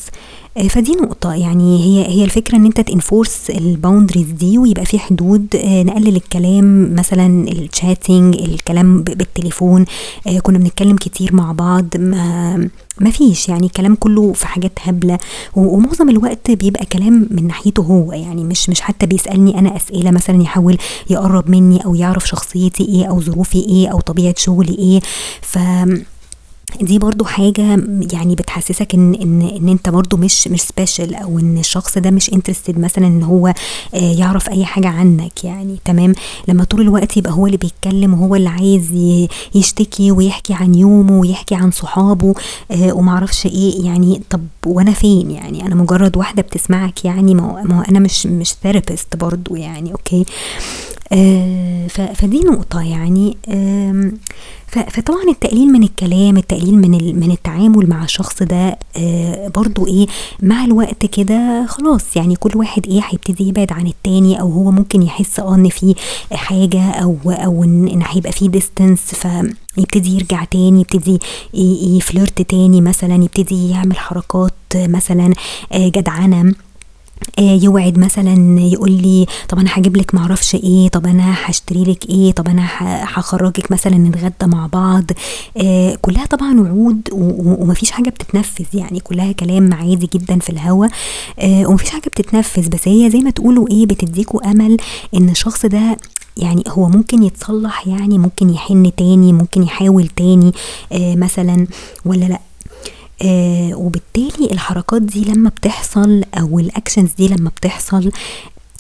آه، 0.58 0.68
فدي 0.68 0.92
نقطة. 0.92 1.34
يعني 1.34 1.84
هي 1.84 2.08
هي 2.08 2.24
الفكرة 2.24 2.56
ان 2.56 2.66
انت 2.66 2.82
ت 2.82 2.90
enforce 2.90 3.50
ال 3.50 3.57
boundaries 3.57 4.32
دي 4.32 4.58
ويبقى 4.58 4.86
في 4.86 5.00
حدود 5.00 5.48
آه، 5.56 5.84
نقلل 5.84 6.16
الكلام 6.16 6.96
مثلا 6.96 7.48
ال 7.52 7.61
chatting 7.61 8.36
الكلام 8.36 9.04
بالتليفون 9.04 9.86
آه، 10.28 10.40
كنا 10.40 10.58
بنتكلم 10.58 10.96
كتير 10.96 11.36
مع 11.36 11.52
بعض 11.52 11.86
ما 11.98 12.70
ما 13.02 13.12
فيش. 13.12 13.50
يعني 13.50 13.70
كلام 13.70 13.96
كله 13.96 14.34
في 14.34 14.48
حاجات 14.48 14.72
هبلة. 14.82 15.18
ومعظم 15.56 16.10
الوقت 16.10 16.52
بيبقى 16.52 16.86
كلام 16.86 17.28
من 17.32 17.48
ناحيته 17.48 17.84
هو. 17.84 18.12
يعني 18.14 18.44
مش 18.44 18.70
مش 18.70 18.82
حتى 18.82 19.06
بيسألني 19.06 19.60
أنا 19.60 19.76
أسئلة 19.76 20.12
مثلا 20.12 20.42
يحاول 20.42 20.78
يقرب 21.10 21.50
مني 21.50 21.86
أو 21.86 21.96
يعرف 21.96 22.28
شخصيتي 22.28 22.84
إيه 22.86 23.06
أو 23.06 23.22
ظروفي 23.22 23.60
إيه 23.60 23.88
أو 23.88 24.00
طبيعة 24.00 24.36
شغلي 24.38 24.76
إيه. 24.78 25.00
ف 25.42 25.58
دي 26.82 27.00
برضو 27.00 27.26
حاجة 27.26 27.78
يعني 28.14 28.36
بتحسسك 28.36 28.94
إن 28.94 29.14
إن 29.16 29.42
إن 29.42 29.70
أنت 29.70 29.90
برضو 29.90 30.18
مش 30.18 30.48
مش 30.48 30.62
special 30.62 31.16
أو 31.16 31.40
إن 31.40 31.58
الشخص 31.58 31.98
ده 31.98 32.12
مش 32.12 32.34
interested 32.34 32.80
مثلا 32.80 33.08
إن 33.08 33.24
هو 33.24 33.48
آه، 33.48 33.54
يعرف 33.94 34.50
أي 34.50 34.66
حاجة 34.66 34.88
عنك 34.88 35.44
يعني. 35.44 35.78
تمام؟ 35.86 36.14
لما 36.48 36.64
طول 36.64 36.82
الوقت 36.82 37.18
يبقى 37.18 37.34
هو 37.34 37.46
اللي 37.46 37.58
بيتكلم 37.58 38.14
وهو 38.14 38.36
اللي 38.36 38.50
عايز 38.50 38.92
يشتكي 39.56 40.12
ويحكي 40.12 40.54
عن 40.54 40.76
يومه 40.76 41.20
ويحكي 41.20 41.56
عن 41.56 41.72
صحابه 41.72 42.34
آه، 42.72 42.94
ومعرفش 42.94 43.46
إيه 43.46 43.86
يعني. 43.86 44.22
طب 44.30 44.42
وأنا 44.66 44.92
فين 44.92 45.32
يعني؟ 45.32 45.66
أنا 45.66 45.76
مجرد 45.76 46.18
واحدة 46.18 46.42
بتسمعك 46.42 47.06
يعني؟ 47.06 47.36
ما 47.36 47.86
أنا 47.90 48.00
مش 48.00 48.26
مش 48.26 48.54
therapist 48.64 49.16
برضو 49.16 49.56
يعني 49.56 49.92
okay؟ 49.92 50.26
فدي 52.14 52.40
نقطة 52.40 52.82
يعني 52.82 53.38
آه 53.48 54.12
فطبعا 54.68 55.24
التقليل 55.30 55.68
من 55.68 55.84
الكلام 55.84 56.38
التقليل 56.38 56.76
من 56.76 57.20
من 57.20 57.32
التعامل 57.32 57.90
مع 57.90 58.04
الشخص 58.04 58.44
ده 58.44 58.78
آه 58.98 59.48
برضو 59.56 59.88
إيه 59.88 60.08
مع 60.42 60.66
الوقت 60.66 61.06
كده 61.06 61.66
خلاص 61.66 62.16
يعني 62.18 62.36
كل 62.36 62.52
واحد 62.58 62.88
إيه 62.88 63.02
هيبتدي 63.10 63.48
يبعد 63.48 63.72
عن 63.72 63.88
التاني 63.88 64.42
أو 64.42 64.52
هو 64.52 64.72
ممكن 64.72 65.02
يحس 65.02 65.40
آه 65.40 65.56
إن 65.56 65.70
في 65.70 65.96
حاجة 66.32 66.90
أو 66.92 67.18
أو 67.28 67.64
ان, 67.64 67.88
هيبقى 68.08 68.32
في 68.32 68.48
ديستنس 68.48 69.00
فيبتدي 69.02 70.16
يرجع 70.16 70.44
تاني 70.44 70.82
يبتدي 70.82 71.20
يفلرت 71.98 72.42
تاني 72.42 72.82
مثلا 72.82 73.16
يبتدي 73.24 73.70
يعمل 73.70 73.98
حركات 73.98 74.54
مثلا 74.76 75.34
آه 75.72 75.88
جدعنة. 75.90 76.42
آه، 76.50 76.54
يوعد 77.40 77.98
مثلا 78.00 78.60
يقول 78.62 78.92
لي 78.92 79.26
طب 79.50 79.60
أنا 79.60 79.70
هجيب 79.74 79.98
لك 79.98 80.16
معرفش 80.16 80.56
إيه 80.56 80.90
طب 80.90 81.06
أنا 81.08 81.34
هشتري 81.46 81.84
لك 81.84 82.10
إيه 82.10 82.32
طب 82.32 82.48
أنا 82.48 82.68
هخرجك 83.04 83.72
مثلا 83.72 83.98
نتغدى 83.98 84.56
مع 84.56 84.68
بعض. 84.68 85.04
آه، 85.58 85.98
كلها 86.02 86.26
طبعا 86.26 86.60
وعود 86.60 87.02
ومفيش 87.12 87.92
حاجة 87.92 88.10
بتتنفذ 88.10 88.66
يعني 88.74 89.00
كلها 89.00 89.32
كلام 89.32 89.74
عادي 89.74 90.10
جدا 90.14 90.40
في 90.40 90.50
الهوا. 90.50 90.88
آه، 91.40 91.66
ومفيش 91.68 91.90
حاجة 91.90 92.02
بتتنفذ 92.08 92.70
بس 92.70 92.88
هي 92.88 93.10
زي 93.10 93.20
ما 93.20 93.30
تقولوا 93.30 93.68
إيه 93.72 93.86
بتديكوا 93.86 94.52
أمل 94.52 94.78
إن 95.16 95.30
الشخص 95.30 95.66
ده 95.66 95.98
يعني 96.38 96.64
هو 96.68 96.90
ممكن 96.90 97.24
يتصلح 97.24 97.88
يعني 97.88 98.18
ممكن 98.18 98.50
يحن 98.50 98.92
تاني 98.98 99.34
ممكن 99.34 99.64
يحاول 99.64 100.08
تاني 100.08 100.52
مثلا 100.94 101.68
ولا 102.06 102.26
لأ؟ 102.26 102.40
آه 103.24 103.76
وبالتالي 103.76 104.52
الحركات 104.52 105.02
دي 105.02 105.26
لما 105.26 105.50
بتحصل 105.50 106.24
أو 106.40 106.60
ال 106.60 106.66
actions 106.66 107.10
دي 107.18 107.28
لما 107.28 107.50
بتحصل 107.50 108.12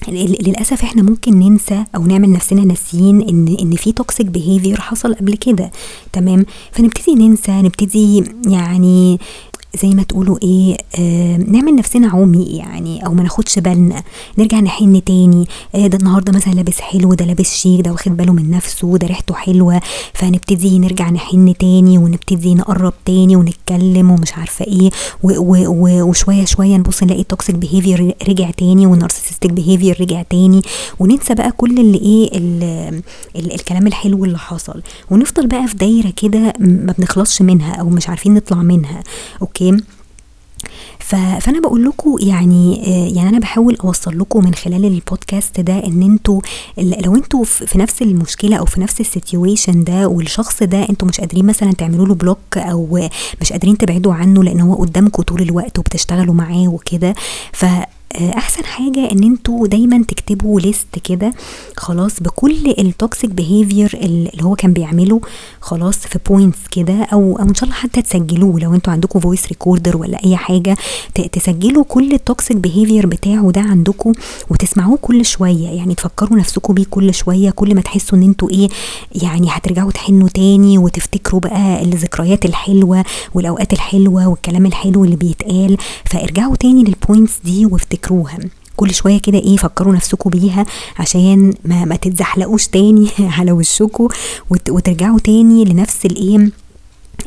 للأسف 0.07 0.83
إحنا 0.83 1.03
ممكن 1.03 1.39
ننسى 1.39 1.85
أو 1.95 2.03
نعمل 2.05 2.31
نفسنا 2.31 2.65
ناسيين 2.65 3.21
ان 3.21 3.55
إن 3.61 3.75
في 3.75 3.91
toxic 3.91 4.25
behavior 4.25 4.81
حصل 4.81 5.13
قبل 5.15 5.33
كده 5.35 5.71
تمام؟ 6.13 6.45
فنبتدي 6.71 7.15
ننسى 7.15 7.51
نبتدي 7.51 8.23
يعني 8.47 9.19
زي 9.81 9.87
ما 9.89 10.03
تقولوا 10.03 10.37
إيه 10.43 10.77
آه 10.99 11.37
نعمل 11.37 11.75
نفسنا 11.75 12.07
عمي 12.09 12.43
يعني 12.45 13.05
أو 13.05 13.13
ما 13.13 13.23
ناخدش 13.23 13.59
بالنا. 13.59 14.03
نرجع 14.37 14.59
نحن 14.59 15.03
تاني. 15.03 15.47
آه 15.75 15.87
ده 15.87 15.97
النهارده 15.97 16.31
مثلا 16.33 16.53
لابس 16.53 16.79
حلو 16.81 17.13
ده 17.13 17.25
لابس 17.25 17.53
شيك 17.53 17.81
ده 17.81 17.91
واخد 17.91 18.17
باله 18.17 18.33
من 18.33 18.51
نفسه 18.51 18.97
ده 18.97 19.07
ريحته 19.07 19.33
حلوة. 19.33 19.81
فنبتدي 20.13 20.79
نرجع 20.79 21.09
نحن 21.09 21.53
تاني 21.59 21.97
ونبتدي 21.97 22.55
نقرب 22.55 22.93
تاني 23.05 23.35
ونتكلم 23.35 24.11
ومش 24.11 24.33
عارفة 24.33 24.65
إيه. 24.65 24.89
وشوية 25.23 26.45
شوية 26.45 26.77
نبص 26.77 27.03
نلاقي 27.03 27.21
ال 27.21 27.27
toxic 27.27 27.55
behavior 27.55 28.15
رجع 28.29 28.51
تاني 28.51 28.87
وال 28.87 28.96
narcissistic 28.96 29.51
behavior 29.51 30.01
رجع 30.01 30.21
تاني. 30.21 30.61
وننسى 30.99 31.33
بقى 31.33 31.51
كل 31.51 31.79
اللي 31.79 31.97
إيه 31.97 32.37
ال 32.37 32.63
ال 33.35 33.53
الكلام 33.53 33.87
الحلو 33.87 34.25
اللي 34.25 34.37
حصل. 34.37 34.81
ونفضل 35.11 35.47
بقى 35.47 35.67
في 35.67 35.75
دايرة 35.77 36.09
كده 36.17 36.53
ما 36.59 36.93
بنخلصش 36.97 37.41
منها 37.41 37.73
أو 37.75 37.89
مش 37.89 38.09
عارفين 38.09 38.33
نطلع 38.33 38.57
منها. 38.57 39.03
okay؟ 39.41 39.62
okay 39.71 39.83
فأنا 41.39 41.59
بقول 41.59 41.83
لكم 41.85 42.15
يعني 42.19 42.81
آه، 42.87 43.15
يعني 43.15 43.29
أنا 43.29 43.39
بحاول 43.39 43.77
أوصل 43.83 44.19
لكم 44.19 44.45
من 44.45 44.53
خلال 44.53 44.85
البودكاست 44.85 45.59
ده 45.59 45.85
إن 45.85 46.01
أنتوا 46.01 46.41
لو 46.77 47.15
أنتوا 47.15 47.43
في 47.43 47.77
نفس 47.77 48.01
المشكلة 48.01 48.55
أو 48.57 48.65
في 48.65 48.81
نفس 48.81 49.01
ال 49.01 49.09
situation 49.09 49.83
ده 49.83 50.07
والشخص 50.07 50.63
ده 50.63 50.89
أنتوا 50.89 51.07
مش 51.07 51.19
قادرين 51.19 51.45
مثلا 51.45 51.71
تعملوا 51.73 52.05
له 52.07 52.15
block 52.15 52.57
أو 52.57 53.09
مش 53.41 53.51
قادرين 53.51 53.77
تبعدوا 53.77 54.13
عنه 54.13 54.43
لأن 54.43 54.61
هو 54.61 54.75
قدامكم 54.75 55.23
طول 55.23 55.41
الوقت 55.41 55.79
وبتشتغلوا 55.79 56.33
معاه 56.33 56.67
وكده 56.67 57.15
أحسن 58.15 58.63
حاجة 58.65 59.11
إن 59.11 59.23
أنتوا 59.23 59.67
دايما 59.67 60.03
تكتبوا 60.07 60.59
list 60.59 60.87
كده 61.03 61.33
خلاص 61.77 62.19
بكل 62.19 62.73
ال 62.79 62.87
toxic 62.87 63.29
behavior 63.29 63.99
اللي 64.01 64.43
هو 64.43 64.55
كان 64.55 64.73
بيعمله 64.73 65.21
خلاص 65.61 65.97
في 65.97 66.19
points 66.29 66.59
كده 66.71 66.93
أو 67.13 67.39
أو 67.39 67.43
إن 67.49 67.53
شاء 67.55 67.63
الله 67.63 67.75
حتى 67.75 68.01
تسجلوه 68.01 68.59
لو 68.59 68.73
أنتوا 68.75 68.93
عندكم 68.93 69.19
voice 69.19 69.47
recorder 69.47 69.97
ولا 69.97 70.23
أي 70.25 70.37
حاجة 70.37 70.77
تسجلوا 71.31 71.83
كل 71.83 72.13
ال 72.13 72.20
toxic 72.20 72.57
behavior 72.57 73.07
بتاعه 73.07 73.51
ده 73.51 73.61
عندكم 73.61 74.11
وتسمعوه 74.49 74.97
كل 75.01 75.25
شوية 75.25 75.67
يعني 75.67 75.95
تفكروا 75.95 76.39
نفسكم 76.39 76.73
بيه 76.73 76.85
كل 76.89 77.13
شوية 77.13 77.49
كل 77.51 77.75
ما 77.75 77.81
تحسوا 77.81 78.17
إن 78.17 78.23
أنتوا 78.23 78.49
إيه 78.49 78.67
يعني 79.21 79.47
هترجعوا 79.49 79.91
تحنوا 79.91 80.29
تاني 80.29 80.77
وتفتكروا 80.77 81.41
بقى 81.41 81.83
الذكريات 81.83 82.45
الحلوة 82.45 83.03
والأوقات 83.33 83.73
الحلوة 83.73 84.27
والكلام 84.27 84.65
الحلو 84.65 85.05
اللي 85.05 85.15
بيتقال 85.15 85.77
فارجعوا 86.05 86.55
تاني 86.55 86.83
لل 86.83 86.96
points 86.96 87.33
دي 87.43 87.65
وافتكروا 87.65 88.02
تفتكروها 88.03 88.39
كل 88.75 88.93
شوية 88.93 89.19
كده 89.19 89.37
إيه 89.37 89.57
فكروا 89.57 89.93
نفسكم 89.93 90.29
بيها 90.29 90.65
عشان 90.99 91.53
ما, 91.65 91.85
ما 91.85 91.95
تتزحلقوش 91.95 92.67
تاني 92.67 93.07
على 93.37 93.51
وشكم 93.51 94.07
وترجعوا 94.49 95.19
تاني 95.19 95.65
لنفس 95.65 96.05
الإيه 96.05 96.49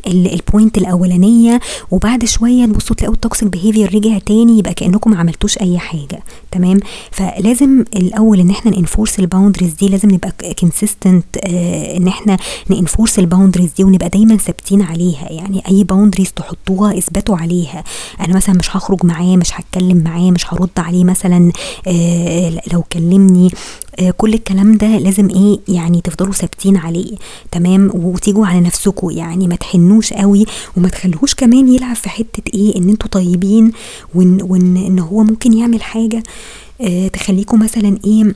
ال 0.07 0.19
point 0.19 0.77
الأولانية. 0.77 1.59
وبعد 1.91 2.25
شوية 2.25 2.65
تبصوا 2.65 2.95
تلاقوا 2.95 3.15
ال 3.15 3.21
toxic 3.21 3.49
behavior 3.49 3.95
رجع 3.95 4.17
تاني 4.17 4.59
يبقى 4.59 4.73
كأنكم 4.73 5.11
ما 5.11 5.17
عملتوش 5.17 5.57
أي 5.57 5.79
حاجة. 5.79 6.23
تمام؟ 6.51 6.79
فلازم 7.11 7.85
الأول 7.95 8.39
إن 8.39 8.49
إحنا 8.49 8.79
ن 8.79 8.84
enforce 8.84 9.19
ال 9.19 9.24
boundaries 9.24 9.73
دي 9.73 9.89
لازم 9.89 10.11
نبقى 10.11 10.33
consistent 10.59 11.25
آه 11.37 11.97
إن 11.97 12.07
إحنا 12.07 12.37
ن 12.69 12.75
enforce 12.75 13.19
ال 13.19 13.24
boundaries 13.24 13.71
دي 13.77 13.83
ونبقى 13.83 14.09
دايما 14.09 14.37
ثابتين 14.37 14.81
عليها. 14.81 15.31
يعني 15.31 15.63
أي 15.69 15.83
boundaries 15.83 16.31
تحطوها 16.33 16.97
اثبتوا 16.97 17.37
عليها. 17.37 17.83
أنا 18.21 18.35
مثلا 18.35 18.55
مش 18.55 18.75
هخرج 18.77 19.05
معاه 19.05 19.35
مش 19.35 19.49
هتكلم 19.53 19.97
معاه 19.97 20.31
مش 20.31 20.53
هرد 20.53 20.69
عليه 20.77 21.03
مثلا 21.03 21.51
آه 21.87 22.61
لو 22.73 22.83
كلمني. 22.83 23.49
كل 24.17 24.33
الكلام 24.33 24.77
ده 24.77 24.87
لازم 24.97 25.29
إيه 25.29 25.59
يعني 25.75 26.01
تفضلوا 26.01 26.33
ثابتين 26.33 26.77
عليه 26.77 27.15
تمام؟ 27.51 27.91
وتيجوا 27.93 28.47
على 28.47 28.59
نفسكم 28.59 29.09
يعني 29.09 29.47
ما 29.47 29.55
تحنوش 29.55 30.13
قوي 30.13 30.45
وما 30.77 30.89
تخلوهوش 30.89 31.35
كمان 31.35 31.67
يلعب 31.73 31.95
في 31.95 32.09
حتة 32.09 32.43
إيه 32.53 32.75
ان 32.77 32.89
أنتوا 32.89 33.09
طيبين 33.09 33.71
وان 34.15 34.77
إن 34.77 34.99
هو 34.99 35.23
ممكن 35.23 35.53
يعمل 35.53 35.81
حاجة 35.83 36.23
آه 36.81 37.07
تخليكم 37.07 37.59
مثلا 37.63 37.97
إيه 38.05 38.35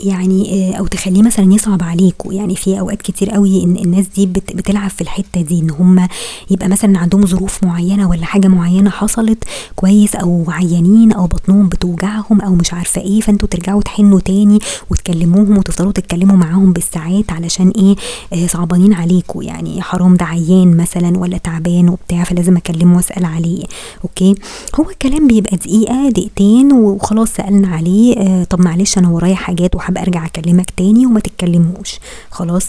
يعني 0.00 0.70
آه، 0.74 0.76
أو 0.78 0.86
تخليه 0.86 1.22
مثلا 1.22 1.54
يصعب 1.54 1.82
عليكوا 1.82 2.32
يعني 2.32 2.56
في 2.56 2.80
أوقات 2.80 3.02
كتير 3.02 3.30
قوي 3.30 3.64
إن 3.64 3.76
الناس 3.76 4.06
دي 4.06 4.26
بتلعب 4.26 4.90
في 4.90 5.00
الحتة 5.00 5.40
دي 5.40 5.60
إن 5.60 5.70
هم 5.70 6.08
يبقى 6.50 6.68
مثلا 6.68 6.98
عندهم 6.98 7.26
ظروف 7.26 7.64
معينة 7.64 8.08
ولا 8.10 8.24
حاجة 8.24 8.48
معينة 8.48 8.90
حصلت 8.90 9.44
كويس 9.76 10.16
أو 10.16 10.44
عيانين 10.48 11.12
أو 11.12 11.26
بطنهم 11.26 11.68
بتوجعهم 11.68 12.40
أو 12.40 12.54
مش 12.54 12.74
عارفة 12.74 13.00
إيه 13.00 13.20
فأنتوا 13.20 13.48
ترجعوا 13.48 13.82
تحنوا 13.82 14.20
تاني 14.20 14.58
وتكلموهم 14.90 15.58
وتفضلوا 15.58 15.92
تتكلموا 15.92 16.36
معاهم 16.36 16.72
بالساعات 16.72 17.32
علشان 17.32 17.72
إيه 17.78 17.96
آه 18.32 18.46
صعبانين 18.46 18.92
عليكوا. 18.92 19.42
يعني 19.42 19.82
حرام 19.82 20.14
ده 20.16 20.24
عيان 20.24 20.76
مثلا 20.76 21.18
ولا 21.18 21.38
تعبان 21.38 21.88
وبتاع 21.88 22.24
فلازم 22.24 22.56
أكلمه 22.56 22.96
وأسأل 22.96 23.24
عليه. 23.24 23.64
okay؟ 24.04 24.34
هو 24.80 24.90
الكلام 24.90 25.26
بيبقى 25.26 25.56
دقيقة 25.56 26.08
دقيقتين 26.08 26.72
وخلاص 26.72 27.28
سألنا 27.30 27.68
عليه 27.68 28.16
آه 28.18 28.44
طب 28.44 28.60
معلش 28.60 28.98
أنا 28.98 29.08
ورايا 29.08 29.34
حاجات 29.34 29.76
وحابه 29.86 30.02
أرجع 30.02 30.26
أكلمك 30.26 30.70
تاني 30.70 31.06
وما 31.06 31.20
تتكلموش. 31.20 31.98
خلاص؟ 32.30 32.68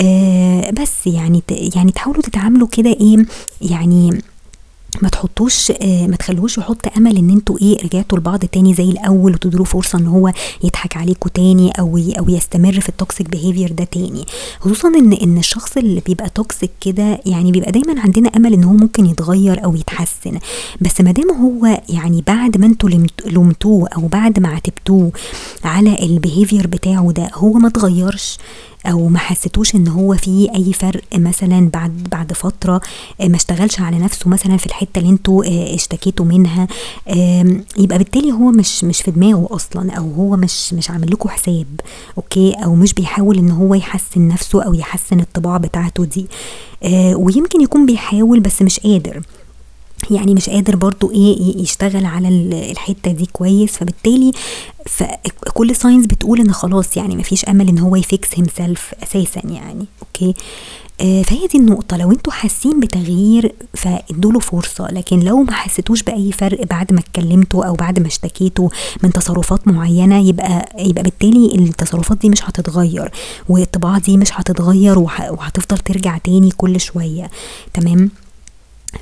آه 0.00 0.70
بس 0.70 1.06
يعني 1.06 1.42
يعني 1.76 1.92
تحاولوا 1.92 2.22
تتعاملوا 2.22 2.68
كده 2.68 2.90
إيه 2.90 3.16
يعني 3.62 4.22
ما 5.02 5.08
تحطوش 5.08 5.70
آه 5.70 6.06
ما 6.06 6.16
تخلوش 6.16 6.58
يحط 6.58 6.96
أمل 6.96 7.16
إن 7.16 7.30
أنتوا 7.30 7.58
إيه 7.62 7.84
رجعتوا 7.84 8.18
لبعض 8.18 8.44
تاني 8.44 8.74
زي 8.74 8.84
الأول 8.84 9.32
وتدروا 9.34 9.64
فرصة 9.66 9.98
إن 9.98 10.06
هو 10.06 10.32
يضحك 10.64 10.96
عليكوا 10.96 11.30
تاني 11.34 11.70
أو 11.70 11.98
أو 12.18 12.28
يستمر 12.28 12.80
في 12.80 12.88
ال 12.88 12.95
toxic 12.95 13.28
behavior 13.30 13.72
ده 13.72 13.84
تاني. 13.84 14.24
خصوصا 14.60 14.88
إن 14.88 15.12
إن 15.12 15.38
الشخص 15.38 15.76
اللي 15.76 16.00
بيبقى 16.06 16.30
toxic 16.30 16.70
كده 16.80 17.20
يعني 17.26 17.52
بيبقى 17.52 17.72
دايما 17.72 18.00
عندنا 18.00 18.28
أمل 18.36 18.52
إن 18.52 18.64
هو 18.64 18.72
ممكن 18.72 19.06
يتغير 19.06 19.64
أو 19.64 19.74
يتحسن. 19.76 20.38
بس 20.80 21.00
ما 21.00 21.12
دام 21.12 21.30
هو 21.30 21.80
يعني 21.88 22.24
بعد 22.26 22.56
ما 22.56 22.66
أنتوا 22.66 22.90
لمتوه 23.26 23.88
أو 23.96 24.06
بعد 24.06 24.38
ما 24.38 24.48
عاتبتوه 24.48 25.12
على 25.64 25.96
ال 26.02 26.09
behavior 26.09 26.66
بتاعه 26.66 27.12
ده 27.12 27.30
هو 27.34 27.52
ما 27.52 27.68
اتغيرش. 27.68 28.38
أو 28.86 29.08
ما 29.08 29.18
حسيتوش 29.18 29.74
إن 29.74 29.88
هو 29.88 30.14
في 30.14 30.48
أي 30.54 30.72
فرق 30.72 31.02
مثلا 31.14 31.70
بعد 31.74 32.08
بعد 32.12 32.32
فترة 32.32 32.80
آه، 33.20 33.28
ما 33.28 33.36
اشتغلش 33.36 33.80
على 33.80 33.98
نفسه 33.98 34.30
مثلا 34.30 34.56
في 34.56 34.66
الحتة 34.66 34.98
اللي 34.98 35.10
أنتوا 35.10 35.44
آه، 35.44 35.74
اشتكيتوا 35.74 36.26
منها 36.26 36.68
يبقى 37.78 37.98
بالتالي 37.98 38.32
هو 38.32 38.50
مش 38.50 38.84
مش 38.84 39.02
في 39.02 39.10
دماغه 39.10 39.48
أصلا 39.50 39.92
أو 39.92 40.12
هو 40.12 40.36
مش 40.36 40.72
مش 40.74 40.90
عامل 40.90 41.10
لكم 41.10 41.28
حساب 41.28 41.66
okay؟ 42.16 42.52
أو 42.52 42.74
مش 42.74 42.94
بيحاول 42.94 43.38
إن 43.38 43.50
هو 43.50 43.74
يحسن 43.74 44.28
نفسه 44.28 44.62
أو 44.62 44.74
يحسن 44.74 45.20
الطباع 45.20 45.56
بتاعته 45.56 46.04
دي. 46.04 46.26
آه، 46.82 47.14
ويمكن 47.14 47.60
يكون 47.60 47.86
بيحاول 47.86 48.40
بس 48.40 48.62
مش 48.62 48.80
قادر. 48.80 49.22
يعني 50.10 50.34
مش 50.34 50.50
قادر 50.50 50.76
برضو 50.76 51.10
إيه 51.10 51.62
يشتغل 51.62 52.04
على 52.04 52.28
الحتة 52.70 53.12
دي 53.12 53.26
كويس. 53.32 53.76
فبالتالي 53.76 54.32
فكل 54.86 55.76
signs 55.76 56.06
بتقول 56.06 56.40
ان 56.40 56.52
خلاص 56.52 56.96
يعني 56.96 57.16
مفيش 57.16 57.44
أمل 57.44 57.68
ان 57.68 57.78
هو 57.78 57.96
ي 57.96 58.04
fix 58.04 58.28
himself 58.34 58.94
أساسا 59.02 59.40
يعني. 59.44 59.84
okay؟ 60.02 60.34
آه 61.00 61.22
فهي 61.22 61.46
دي 61.46 61.58
النقطة. 61.58 61.96
لو 61.96 62.10
أنتوا 62.12 62.32
حاسين 62.32 62.80
بتغيير 62.80 63.54
فادوا 63.74 64.32
له 64.32 64.38
فرصة. 64.40 64.88
لكن 64.92 65.20
لو 65.20 65.42
ما 65.42 65.52
حسيتوش 65.52 66.02
بأي 66.02 66.32
فرق 66.32 66.66
بعد 66.66 66.92
ما 66.92 67.00
اتكلمتوا 67.00 67.64
أو 67.64 67.74
بعد 67.74 67.98
ما 67.98 68.06
اشتكيتوا 68.06 68.68
من 69.02 69.12
تصرفات 69.12 69.68
معينة 69.68 70.28
يبقى 70.28 70.72
يبقى 70.78 71.02
بالتالي 71.02 71.54
التصرفات 71.54 72.18
دي 72.18 72.28
مش 72.28 72.42
هتتغير 72.44 73.10
والطباع 73.48 73.98
دي 73.98 74.16
مش 74.16 74.28
هتتغير 74.32 74.98
وهتفضل 74.98 75.78
ترجع 75.78 76.18
تاني 76.18 76.50
كل 76.50 76.80
شوية. 76.80 77.30
تمام؟ 77.74 78.10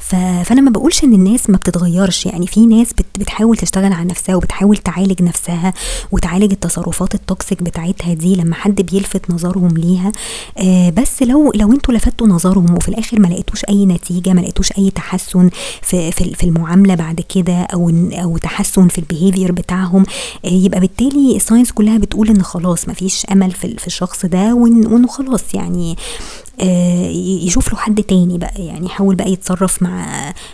فأنا 0.01 0.61
ما 0.61 0.71
بقولش 0.71 1.05
إن 1.05 1.13
الناس 1.13 1.51
ما 1.51 1.57
بتتغيرش. 1.57 2.27
يعني 2.27 2.47
في 2.47 2.67
ناس 2.67 2.93
بتحاول 3.19 3.57
تشتغل 3.57 3.93
على 3.93 4.09
نفسها 4.09 4.35
وبتحاول 4.37 4.77
تعالج 4.77 5.23
نفسها 5.23 5.75
وتعالج 6.13 6.53
التصرفات 6.53 7.15
ال 7.15 7.23
toxic 7.23 7.63
بتاعتها 7.63 8.15
دي 8.15 8.37
لما 8.37 8.55
حد 8.55 8.83
بيلفت 8.83 9.31
نظرهم 9.31 9.69
ليها. 9.77 10.13
آه 10.59 10.91
بس 10.91 11.23
لو 11.23 11.53
لو 11.55 11.73
أنتوا 11.73 11.95
لفتوا 11.95 12.27
نظرهم 12.27 12.75
وفي 12.77 12.89
الآخر 12.89 13.21
ما 13.21 13.29
لقيتوش 13.29 13.65
أي 13.65 13.87
نتيجة 13.87 14.33
ما 14.33 14.41
لقيتوش 14.41 14.73
أي 14.79 14.91
تحسن 14.91 15.51
في 15.83 16.13
في, 16.13 16.35
في 16.35 16.45
المعاملة 16.45 16.95
بعد 16.95 17.21
كده 17.35 17.55
أو 17.63 17.91
أو 18.13 18.37
تحسن 18.39 18.89
في 18.89 18.99
ال 18.99 19.05
behavior 19.05 19.53
بتاعهم 19.53 20.05
آه 20.45 20.49
يبقى 20.49 20.81
بالتالي 20.81 21.37
الساينس 21.37 21.73
كلها 21.73 21.99
بتقول 21.99 22.29
إن 22.29 22.43
خلاص 22.43 22.89
ما 22.89 22.95
فيش 22.95 23.27
أمل 23.33 23.51
في, 23.51 23.87
الشخص 23.87 24.27
ده 24.27 24.55
وإنه 24.55 25.07
خلاص 25.09 25.55
يعني 25.55 25.97
يشوف 27.47 27.73
له 27.73 27.79
حد 27.79 28.03
تاني 28.03 28.39
بقى 28.39 28.65
يعني 28.67 28.87
يحاول 28.87 29.15
بقى 29.15 29.33
يتصرف 29.33 29.83
مع 29.83 30.07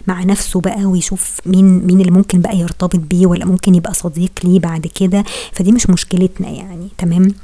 مع 0.07 0.25
نفسه 0.25 0.61
بقى 0.61 0.85
ويشوف 0.85 1.41
مين 1.47 1.87
مين 1.87 2.01
اللي 2.01 2.11
ممكن 2.13 2.41
بقى 2.41 2.57
يرتبط 2.59 2.97
بيه 2.97 3.27
ولا 3.27 3.45
ممكن 3.47 3.75
يبقى 3.75 3.95
صديق 3.95 4.31
ليه 4.45 4.61
بعد 4.61 4.87
كده. 4.87 5.25
فدي 5.53 5.73
مش 5.73 5.91
مشكلتنا 5.91 6.49
يعني 6.49 6.89
تمام؟ 6.99 7.35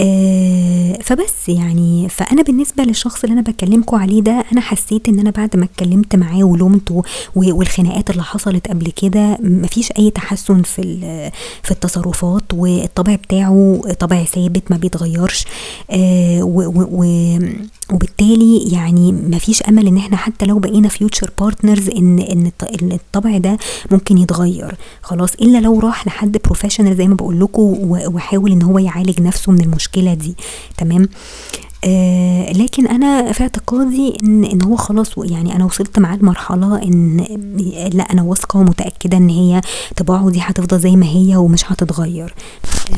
آه 0.00 0.98
فبس 1.02 1.48
يعني 1.48 2.08
فأنا 2.08 2.42
بالنسبة 2.42 2.82
للشخص 2.84 3.24
اللي 3.24 3.32
أنا 3.32 3.42
بكلمكم 3.42 3.96
عليه 3.96 4.20
ده 4.22 4.44
أنا 4.52 4.60
حسيت 4.60 5.08
إن 5.08 5.18
أنا 5.18 5.30
بعد 5.30 5.56
ما 5.56 5.64
اتكلمت 5.64 6.16
معاه 6.16 6.44
ولومته 6.44 7.02
والخناقات 7.34 8.10
اللي 8.10 8.22
حصلت 8.22 8.68
قبل 8.68 8.90
كده 8.90 9.38
مفيش 9.42 9.92
أي 9.98 10.10
تحسن 10.10 10.62
في 10.62 10.82
في 11.62 11.70
التصرفات 11.70 12.42
والطبع 12.54 13.14
بتاعه 13.14 13.80
طبع 14.00 14.24
ثابت 14.24 14.70
ما 14.70 14.76
بيتغيرش 14.76 15.44
آه 15.90 16.42
وبالتالي 17.92 18.58
يعني 18.72 19.12
مفيش 19.12 19.62
أمل 19.62 19.86
إن 19.86 19.96
إحنا 19.96 20.16
حتى 20.16 20.46
لو 20.46 20.58
بقينا 20.58 20.88
future 20.88 21.30
partners 21.40 21.88
ان 21.88 22.18
إن 22.18 22.92
الطبع 22.92 23.38
ده 23.38 23.58
ممكن 23.90 24.18
يتغير. 24.18 24.74
خلاص 25.02 25.34
إلا 25.34 25.58
لو 25.58 25.80
راح 25.80 26.06
لحد 26.06 26.38
professional 26.44 26.96
زي 26.96 27.08
ما 27.08 27.14
بقول 27.14 27.40
لكم 27.40 27.74
وحاول 27.90 28.52
إن 28.52 28.62
هو 28.62 28.78
يعالج 28.78 29.20
نفسه 29.20 29.35
من 29.52 29.60
المشكلة 29.60 30.14
دي 30.14 30.36
تمام؟ 30.76 31.08
آه 31.86 32.52
لكن 32.52 32.86
أنا 32.86 33.32
في 33.32 33.42
اعتقادي 33.42 34.16
ان 34.22 34.44
إن 34.44 34.62
هو 34.62 34.76
خلاص 34.76 35.12
يعني 35.18 35.56
أنا 35.56 35.64
وصلت 35.64 35.98
معاه 35.98 36.16
لمرحله 36.16 36.82
إن 36.82 37.16
لا 37.92 38.12
أنا 38.12 38.22
واثقة 38.22 38.58
ومتأكدة 38.60 39.16
إن 39.16 39.28
هي 39.28 39.60
طباعه 39.96 40.30
دي 40.30 40.40
هتفضل 40.42 40.78
زي 40.78 40.96
ما 40.96 41.06
هي 41.06 41.36
ومش 41.36 41.72
هتتغير. 41.72 42.34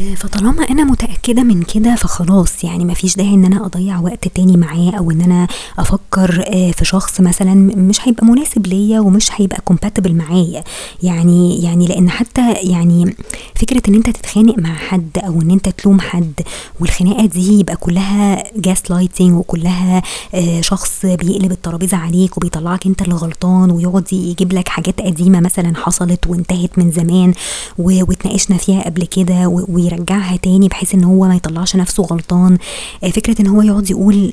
آه 0.01 0.14
فطالما 0.14 0.62
أنا 0.62 0.85
متأكدة 0.85 1.42
من 1.42 1.62
كده 1.62 1.94
فخلاص 1.94 2.64
يعني 2.64 2.85
مفيش 2.85 3.16
داعي 3.16 3.35
إن 3.35 3.44
أنا 3.44 3.66
أضيع 3.66 4.01
وقت 4.01 4.29
تاني 4.29 4.57
معاه 4.57 4.90
أو 4.98 5.11
إن 5.11 5.20
أنا 5.20 5.46
أفكر 5.79 6.44
آه 6.46 6.70
في 6.70 6.85
شخص 6.85 7.20
مثلا 7.20 7.55
مش 7.77 8.09
هيبقى 8.09 8.27
مناسب 8.27 8.66
ليا 8.66 9.01
ومش 9.01 9.29
هيبقى 9.40 9.61
compatible 9.64 10.14
معايا. 10.14 10.64
يعني 11.03 11.62
يعني 11.62 11.87
لأن 11.87 12.11
حتى 12.11 12.53
يعني 12.53 13.16
فكرة 13.55 13.83
إن 13.88 13.94
أنت 13.94 14.11
تتخانق 14.11 14.59
مع 14.59 14.74
حد 14.74 15.18
أو 15.27 15.42
إن 15.42 15.51
أنت 15.51 15.68
تلوم 15.68 16.01
حد 16.01 16.33
والخناقة 16.81 17.27
دي 17.27 17.61
يبقى 17.61 17.77
كلها 17.77 18.44
gaslighting 18.78 19.32
وكلها 19.32 20.02
آه، 20.34 20.60
شخص 20.60 21.06
بيقلب 21.06 21.52
الترابيزة 21.52 21.96
عليك 21.96 22.36
وبيطلعك 22.36 22.86
انت 22.86 23.02
اللي 23.02 23.14
غلطان 23.14 23.70
ويقعد 23.70 24.12
يجيب 24.12 24.52
لك 24.52 24.68
حاجات 24.68 25.00
قديمة 25.00 25.40
مثلا 25.40 25.76
حصلت 25.76 26.26
وانتهت 26.26 26.78
من 26.78 26.90
زمان 26.90 27.34
واتناقشنا 27.78 28.56
فيها 28.56 28.84
قبل 28.84 29.04
كده 29.06 29.48
ويرجعها 29.48 30.36
تاني 30.36 30.68
بحيث 30.68 30.94
ان 30.94 31.04
هو 31.04 31.28
ما 31.28 31.36
يطلعش 31.36 31.76
نفسه 31.76 32.02
غلطان. 32.02 32.58
آه، 33.04 33.08
فكرة 33.08 33.42
ان 33.42 33.46
هو 33.46 33.62
يقعد 33.62 33.90
يقول 33.90 34.32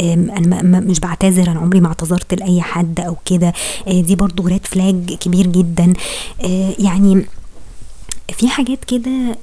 أنا 0.00 0.80
مش 0.80 1.00
بعتذر 1.00 1.50
أنا 1.50 1.60
عمري 1.60 1.80
ما 1.80 1.88
اعتذرت 1.88 2.34
لأي 2.34 2.62
حد 2.62 3.00
أو 3.00 3.16
كده. 3.24 3.52
آه، 3.88 4.00
دي 4.00 4.16
برضو 4.16 4.46
ريد 4.46 4.66
فلاج 4.66 5.12
كبير 5.14 5.46
جدا. 5.46 5.92
يعني 6.78 7.26
في 8.32 8.48
حاجات 8.48 8.84
كده 8.84 9.36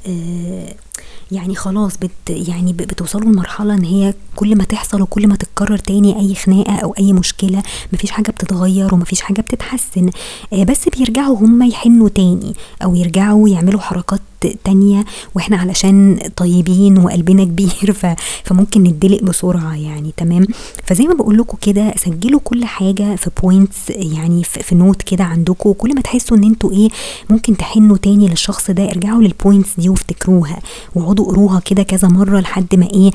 يعني 1.31 1.55
خلاص 1.55 1.97
but 1.97 2.29
يعني 2.29 2.73
بتوصلوا 2.73 3.31
لمرحلة 3.31 3.73
إن 3.73 3.83
هي 3.83 4.13
كل 4.35 4.55
ما 4.55 4.63
تحصل 4.63 5.01
وكل 5.01 5.27
ما 5.27 5.35
تتكرر 5.35 5.77
تاني 5.77 6.19
أي 6.19 6.35
خناقة 6.35 6.75
أو 6.75 6.95
أي 6.99 7.13
مشكلة 7.13 7.63
مفيش 7.93 8.11
حاجة 8.11 8.31
بتتغير 8.31 8.93
ومفيش 8.93 9.21
حاجة 9.21 9.41
بتتحسن. 9.41 10.09
آه، 10.53 10.63
بس 10.63 10.89
بيرجعوا 10.89 11.37
هم 11.37 11.63
يحنوا 11.63 12.09
تاني 12.09 12.53
أو 12.83 12.95
يرجعوا 12.95 13.49
يعملوا 13.49 13.81
حركات 13.81 14.21
تانية 14.63 15.05
وإحنا 15.35 15.57
علشان 15.57 16.19
طيبين 16.35 16.97
وقلبنا 16.97 17.43
كبير 17.43 17.95
فممكن 18.45 18.83
ندلق 18.83 19.23
بسرعة 19.23 19.75
يعني 19.75 20.13
تمام؟ 20.17 20.45
فزي 20.83 21.07
ما 21.07 21.13
بقول 21.13 21.37
لكم 21.37 21.57
كده 21.61 21.93
سجلوا 21.97 22.39
كل 22.43 22.65
حاجة 22.65 23.15
في 23.15 23.29
points 23.43 23.89
يعني 23.89 24.43
في 24.43 24.75
note 24.75 25.01
كده 25.01 25.23
عندكم 25.23 25.71
كل 25.71 25.95
ما 25.95 26.01
تحسوا 26.01 26.37
ان 26.37 26.43
أنتوا 26.43 26.71
إيه 26.71 26.89
ممكن 27.29 27.57
تحنوا 27.57 27.97
تاني 27.97 28.27
للشخص 28.27 28.71
ده 28.71 28.89
ارجعوا 28.89 29.21
لل 29.21 29.33
points 29.33 29.69
دي 29.77 29.89
وافتكروها 29.89 30.59
واقعدوا 30.95 31.25
قروها 31.25 31.59
كده 31.59 31.83
كذا 31.83 32.07
مرة 32.07 32.39
لحد 32.39 32.75
ما 32.75 32.87
إيه 32.93 33.11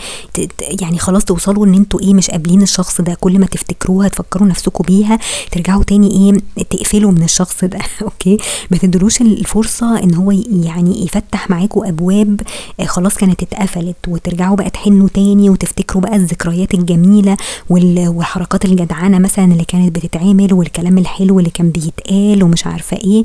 يعني 0.80 0.98
خلاص 0.98 1.24
توصلوا 1.24 1.66
ان 1.66 1.74
أنتوا 1.74 2.00
إيه 2.00 2.14
مش 2.14 2.30
قابلين 2.30 2.62
الشخص 2.62 3.00
ده 3.00 3.14
كل 3.20 3.38
ما 3.38 3.46
تفتكروها 3.46 4.08
تفكروا 4.08 4.48
نفسكم 4.48 4.84
بيها 4.84 5.18
ترجعوا 5.52 5.84
تاني 5.84 6.10
إيه 6.10 6.64
تقفلوا 6.64 7.10
من 7.10 7.22
الشخص 7.22 7.64
ده 7.64 7.78
okay؟ 8.02 8.38
ما 8.70 8.76
تدلوش 8.76 9.20
الفرصة 9.20 9.98
ان 9.98 10.14
هو 10.14 10.30
يعني 10.64 11.04
يفتح 11.04 11.19
معاكم 11.50 11.86
أبواب 11.86 12.40
آه، 12.80 12.84
خلاص 12.84 13.14
كانت 13.14 13.42
اتقفلت 13.42 13.96
وترجعوا 14.08 14.56
بقى 14.56 14.70
تحنوا 14.70 15.08
تاني 15.08 15.50
وتفتكروا 15.50 16.02
بقى 16.02 16.16
الذكريات 16.16 16.74
الجميلة 16.74 17.36
والحركات 17.70 18.64
الجدعانه 18.64 19.18
مثلا 19.18 19.44
اللي 19.44 19.64
كانت 19.64 19.94
بتتعمل 19.96 20.52
والكلام 20.54 20.98
الحلو 20.98 21.38
اللي 21.38 21.50
كان 21.50 21.70
بيتقال 21.70 22.42
ومش 22.44 22.66
عارفة 22.66 22.96
إيه 22.96 23.22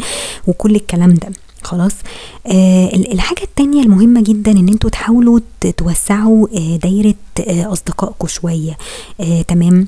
وكل 0.47 0.75
الكلام 0.75 1.13
ده. 1.13 1.27
خلاص 1.63 1.93
آه 2.47 2.89
الحاجة 2.95 3.43
التانية 3.43 3.81
المهمة 3.84 4.21
جدا 4.23 4.51
إن 4.51 4.67
أنتوا 4.69 4.89
تحاولوا 4.89 5.39
توسعوا 5.77 6.47
آه 6.58 6.75
دايرة 6.75 7.13
آه 7.47 7.71
اصدقائكم 7.71 8.27
شوية. 8.27 8.77
آه 9.21 9.41
تمام؟ 9.41 9.88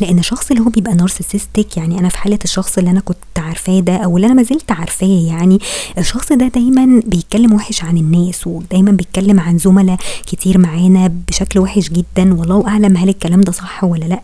لأن 0.00 0.18
الشخص 0.18 0.50
اللي 0.50 0.62
هو 0.62 0.68
بيبقى 0.70 0.94
نارسيسستك 0.94 1.76
يعني 1.76 1.98
أنا 1.98 2.08
في 2.08 2.18
حالة 2.18 2.38
الشخص 2.44 2.78
اللي 2.78 2.90
أنا 2.90 3.00
كنت 3.00 3.16
عارفاه 3.38 3.80
ده 3.80 3.96
أو 3.96 4.16
اللي 4.16 4.26
أنا 4.26 4.34
ما 4.34 4.42
زلت 4.42 4.72
عارفاه 4.72 5.06
يعني 5.28 5.58
الشخص 5.98 6.32
ده 6.32 6.48
دايما 6.48 7.02
بيتكلم 7.06 7.52
وحش 7.52 7.84
عن 7.84 7.96
الناس 7.96 8.46
ودايما 8.46 8.90
بيتكلم 8.92 9.40
عن 9.40 9.58
زملاء 9.58 9.96
كتير 10.26 10.58
معانا 10.58 11.12
بشكل 11.28 11.60
وحش 11.60 11.88
جدا 11.88 12.34
والله 12.34 12.68
أعلم 12.68 12.96
هل 12.96 13.08
الكلام 13.08 13.40
ده 13.40 13.52
صح 13.52 13.84
ولا 13.84 14.04
لأ 14.04 14.22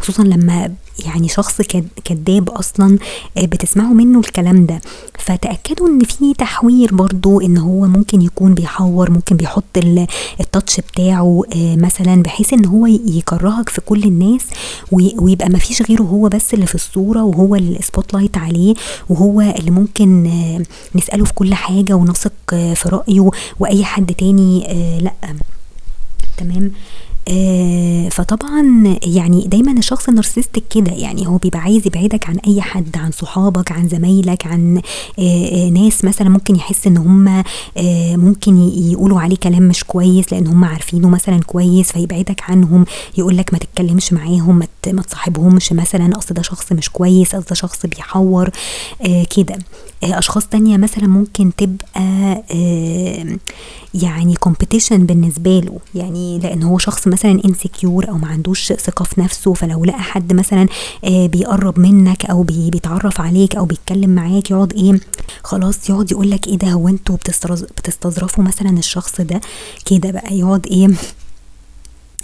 خصوصا 0.00 0.22
لما 0.22 0.72
يعني 1.04 1.28
شخص 1.28 1.60
كذاب 2.04 2.50
أصلا 2.50 2.98
آه، 3.38 3.44
بتسمعوا 3.46 3.94
منه 3.94 4.18
الكلام 4.18 4.66
ده. 4.66 4.80
فتأكدوا 5.18 5.88
إن 5.88 5.98
في 6.00 6.34
تحوير 6.34 6.94
برضو 6.94 7.40
إن 7.40 7.58
هو 7.58 7.86
ممكن 7.86 8.22
يكون 8.22 8.54
بيحور 8.54 9.10
ممكن 9.10 9.36
بيحط 9.36 9.64
ال 10.40 10.47
touch 10.47 10.80
بتاعه 10.80 11.42
آه، 11.56 11.76
مثلا 11.76 12.22
بحيث 12.22 12.52
إن 12.52 12.64
هو 12.66 12.86
يكرهك 12.86 13.68
في 13.68 13.80
كل 13.80 14.02
الناس 14.04 14.42
ويبقى 14.92 15.48
ما 15.48 15.58
فيش 15.58 15.82
غيره 15.82 16.02
هو 16.02 16.28
بس 16.28 16.54
اللي 16.54 16.66
في 16.66 16.74
الصورة 16.74 17.22
وهو 17.24 17.54
ال 17.54 18.14
spotlight 18.14 18.36
عليه 18.38 18.74
وهو 19.08 19.40
اللي 19.40 19.70
ممكن 19.70 20.26
آه، 20.26 20.62
نسأله 20.98 21.24
في 21.24 21.32
كل 21.34 21.54
حاجة 21.54 21.94
ونثق 21.94 22.32
في 22.50 22.88
رأيه 22.88 23.30
وأي 23.60 23.84
حد 23.84 24.14
تاني 24.14 24.66
لأ. 25.02 25.12
تمام؟ 26.36 26.72
آه 27.28 28.08
فطبعا 28.08 28.96
يعني 29.02 29.46
دايما 29.48 29.72
الشخص 29.72 30.08
النارسستك 30.08 30.62
كده 30.70 30.92
يعني 30.92 31.26
هو 31.26 31.36
بيبقى 31.36 31.58
عايز 31.60 31.86
يبعدك 31.86 32.28
عن 32.28 32.36
أي 32.46 32.60
حد 32.62 32.96
عن 32.96 33.10
صحابك 33.10 33.72
عن 33.72 33.88
زمايلك 33.88 34.46
عن 34.46 34.80
آه 35.18 35.22
آه 35.66 35.68
ناس 35.68 36.04
مثلا 36.04 36.28
ممكن 36.28 36.56
يحس 36.56 36.86
إن 36.86 36.96
هم 36.96 37.42
ممكن 38.24 38.58
يقولوا 38.68 39.20
عليه 39.20 39.36
كلام 39.36 39.62
مش 39.62 39.84
كويس 39.84 40.32
لأن 40.32 40.46
هم 40.46 40.64
عارفينه 40.64 41.08
مثلا 41.08 41.40
كويس 41.40 41.92
فيبعدك 41.92 42.42
عنهم 42.50 42.84
يقول 43.18 43.36
لك 43.36 43.52
ما 43.52 43.58
تتكلمش 43.58 44.12
معاهم 44.12 44.62
ما 44.86 45.02
تصاحبهمش 45.02 45.72
مثلا 45.72 46.18
أصل 46.18 46.34
ده 46.34 46.42
شخص 46.42 46.72
مش 46.72 46.90
كويس 46.90 47.34
أصل 47.34 47.44
ده 47.48 47.54
شخص 47.54 47.86
بيحور 47.86 48.50
كده. 49.36 49.58
أشخاص 50.02 50.46
تانية 50.46 50.76
مثلا 50.76 51.06
ممكن 51.06 51.50
تبقى 51.56 52.42
يعني 53.94 54.34
competition 54.34 55.06
بالنسبة 55.06 55.60
له 55.60 55.78
يعني 55.94 56.38
لأن 56.38 56.62
هو 56.62 56.78
شخص 56.78 57.08
مثلا 57.16 57.40
insecure 57.44 58.08
أو 58.08 58.18
ما 58.18 58.26
عندوش 58.28 58.72
ثقة 58.72 59.02
في 59.04 59.20
نفسه 59.20 59.54
فلو 59.54 59.84
لقى 59.84 60.02
حد 60.02 60.32
مثلا 60.32 60.66
آه 61.04 61.26
بيقرب 61.26 61.78
منك 61.78 62.24
أو 62.26 62.42
بي 62.42 62.70
بيتعرف 62.70 63.20
عليك 63.20 63.56
أو 63.56 63.64
بيتكلم 63.64 64.10
معاك 64.10 64.50
يقعد 64.50 64.72
إيه 64.72 65.00
خلاص 65.42 65.90
يقعد 65.90 66.12
يقول 66.12 66.30
لك 66.30 66.46
إيه 66.46 66.58
ده 66.58 66.68
هو 66.68 66.88
أنتوا 66.88 67.16
بتستظرفوا 67.16 68.44
مثلا 68.44 68.70
الشخص 68.78 69.20
ده 69.20 69.40
كده 69.86 70.10
بقى 70.10 70.38
يقعد 70.38 70.66
إيه 70.66 70.88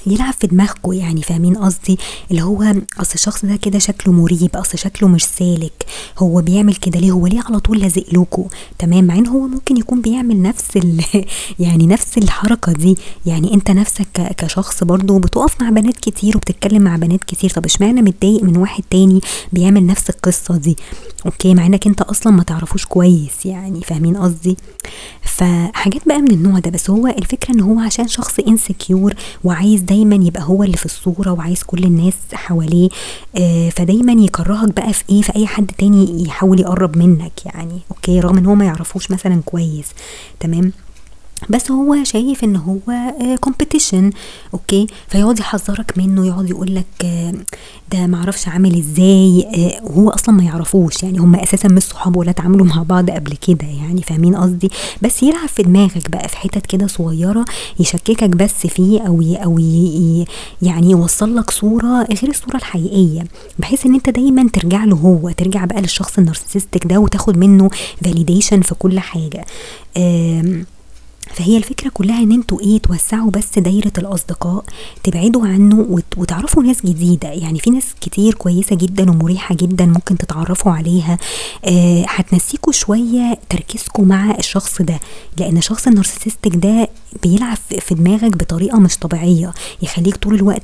يلعب 0.06 0.34
في 0.34 0.46
دماغكم 0.46 0.92
يعني 0.92 1.22
فاهمين 1.22 1.56
قصدي؟ 1.56 1.98
اللي 2.30 2.42
هو 2.42 2.62
أصل 2.98 3.14
الشخص 3.14 3.44
ده 3.44 3.56
كده 3.56 3.78
شكله 3.78 4.12
مريب 4.12 4.50
أصل 4.56 4.78
شكله 4.78 5.08
مش 5.08 5.24
سالك 5.24 5.86
هو 6.18 6.40
بيعمل 6.40 6.74
كده 6.74 7.00
ليه؟ 7.00 7.10
هو 7.10 7.26
ليه 7.26 7.40
على 7.40 7.60
طول 7.60 7.80
لازق 7.80 8.04
لكم 8.12 8.48
تمام؟ 8.78 9.04
مع 9.04 9.14
إن 9.14 9.26
هو 9.26 9.46
ممكن 9.46 9.76
يكون 9.76 10.00
بيعمل 10.00 10.42
نفس 10.42 10.68
يعني 11.58 11.86
نفس 11.86 12.18
الحركة 12.18 12.72
دي. 12.72 12.96
يعني 13.26 13.54
أنت 13.54 13.70
نفسك 13.70 14.34
كشخص 14.36 14.84
برضو 14.84 15.18
بتقف 15.18 15.62
مع 15.62 15.70
بنات 15.70 15.96
كتير 15.96 16.36
وبتتكلم 16.36 16.82
مع 16.82 16.96
بنات 16.96 17.24
كتير. 17.24 17.50
طب 17.50 17.64
اشمعنى 17.64 18.02
متضايق 18.02 18.42
من 18.42 18.56
واحد 18.56 18.82
تاني 18.90 19.20
بيعمل 19.52 19.86
نفس 19.86 20.10
القصة 20.10 20.56
دي؟ 20.56 20.76
okay 21.26 21.54
مع 21.54 21.66
إنك 21.66 21.86
أنت 21.86 22.02
أصلا 22.02 22.32
ما 22.32 22.42
تعرفوش 22.42 22.86
كويس 22.86 23.46
يعني 23.46 23.80
فاهمين 23.80 24.16
قصدي؟ 24.16 24.56
فحاجات 25.22 26.08
بقى 26.08 26.18
من 26.18 26.30
النوع 26.30 26.58
ده. 26.58 26.70
بس 26.70 26.90
هو 26.90 27.06
الفكرة 27.06 27.54
إن 27.54 27.60
هو 27.60 27.80
عشان 27.80 28.08
شخص 28.08 28.38
insecure 28.38 29.14
وعايز 29.44 29.81
دايما 29.82 30.14
يبقى 30.26 30.42
هو 30.42 30.62
اللي 30.62 30.76
في 30.76 30.86
الصورة 30.86 31.32
وعايز 31.32 31.62
كل 31.62 31.84
الناس 31.84 32.14
حواليه 32.32 32.88
آه 33.38 33.68
فدايما 33.70 34.12
يكرهك 34.12 34.74
بقى 34.76 34.92
في 34.92 35.04
إيه؟ 35.10 35.22
في 35.22 35.36
أي 35.36 35.46
حد 35.46 35.70
تاني 35.78 36.22
يحاول 36.24 36.60
يقرب 36.60 36.96
منك 36.98 37.46
يعني 37.46 37.78
okay؟ 37.90 38.20
رغم 38.20 38.38
إن 38.38 38.46
هو 38.46 38.54
ما 38.54 38.64
يعرفوش 38.64 39.10
مثلا 39.10 39.40
كويس 39.44 39.86
تمام؟ 40.40 40.72
بس 41.50 41.70
هو 41.70 41.96
شايف 42.04 42.44
إن 42.44 42.56
هو 42.56 42.78
competition 43.40 44.06
آه، 44.06 44.10
okay؟ 44.54 44.86
فيقعد 45.08 45.38
يحذرك 45.38 45.98
منه 45.98 46.26
يقعد 46.26 46.50
يقول 46.50 46.74
لك 46.74 46.86
آه، 47.04 47.34
ده 47.92 48.06
معرفش 48.06 48.48
عامل 48.48 48.78
إزاي 48.78 49.46
آه، 49.56 49.84
وهو 49.84 50.10
أصلا 50.10 50.34
ما 50.34 50.44
يعرفوش 50.44 51.02
يعني 51.02 51.18
هم 51.18 51.34
أساسا 51.36 51.68
مش 51.68 51.82
صحاب 51.82 52.16
ولا 52.16 52.30
اتعاملوا 52.30 52.66
مع 52.66 52.82
بعض 52.82 53.10
قبل 53.10 53.36
كده 53.36 53.66
يعني 53.66 54.02
فاهمين 54.02 54.36
قصدي؟ 54.36 54.70
بس 55.02 55.22
يلعب 55.22 55.48
في 55.48 55.62
دماغك 55.62 56.10
بقى 56.10 56.28
في 56.28 56.36
حتت 56.36 56.66
كده 56.66 56.86
صغيرة 56.86 57.44
يشككك 57.80 58.28
بس 58.36 58.66
فيه 58.66 59.00
أو 59.00 59.22
أو 59.22 59.58
يعني 60.62 60.90
يوصل 60.90 61.36
لك 61.36 61.50
صورة 61.50 62.02
غير 62.02 62.30
الصورة 62.30 62.56
الحقيقية. 62.56 63.24
بحيث 63.58 63.86
إن 63.86 63.94
أنت 63.94 64.10
دايما 64.10 64.48
ترجع 64.52 64.84
له 64.84 64.96
هو 64.96 65.30
ترجع 65.30 65.64
بقى 65.64 65.80
للشخص 65.80 66.18
ال 66.18 66.23
narcissistic 66.23 66.86
ده 66.86 66.98
وتاخد 66.98 67.38
منه 67.38 67.70
فاليديشن 68.04 68.60
في 68.60 68.74
كل 68.74 69.00
حاجة. 69.00 69.44
فهي 71.34 71.56
الفكرة 71.56 71.88
كلها 71.94 72.22
إن 72.22 72.32
أنتوا 72.32 72.60
إيه 72.60 72.78
توسعوا 72.78 73.30
بس 73.30 73.58
دايرة 73.58 73.92
الأصدقاء 73.98 74.64
تبعدوا 75.04 75.46
عنه 75.46 76.00
وتعرفوا 76.16 76.62
ناس 76.62 76.86
جديدة. 76.86 77.28
يعني 77.28 77.58
في 77.58 77.70
ناس 77.70 77.84
كتير 78.00 78.34
كويسة 78.34 78.76
جدا 78.76 79.10
ومريحة 79.10 79.54
جدا 79.54 79.86
ممكن 79.86 80.18
تتعرفوا 80.18 80.72
عليها. 80.72 81.18
آه 81.64 82.04
هتنسيكوا 82.08 82.72
شوية 82.72 83.38
تركيزكم 83.48 84.08
مع 84.08 84.30
الشخص 84.38 84.82
ده 84.82 85.00
لأن 85.38 85.56
الشخص 85.56 85.86
النارسيستك 85.86 86.56
ده 86.56 86.88
بيلعب 87.22 87.56
في 87.80 87.94
دماغك 87.94 88.36
بطريقة 88.36 88.78
مش 88.78 88.96
طبيعية. 88.98 89.52
يخليك 89.82 90.16
طول 90.16 90.34
الوقت 90.34 90.62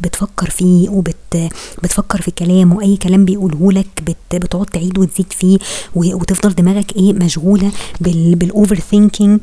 بتفكر 0.00 0.50
فيه 0.50 0.88
وبتفكر 0.88 2.20
في 2.22 2.30
كلامه. 2.30 2.82
أي 2.82 2.96
كلام 2.96 3.24
بيقوله 3.24 3.72
لك 3.72 4.02
بت 4.02 4.16
بتقعد 4.36 4.66
تعيد 4.66 4.98
وتزيد 4.98 5.32
فيه 5.32 5.58
وتفضل 5.94 6.54
دماغك 6.54 6.96
إيه 6.96 7.12
مشغولة 7.12 7.72
بال 8.00 8.76
overthinking 8.76 9.40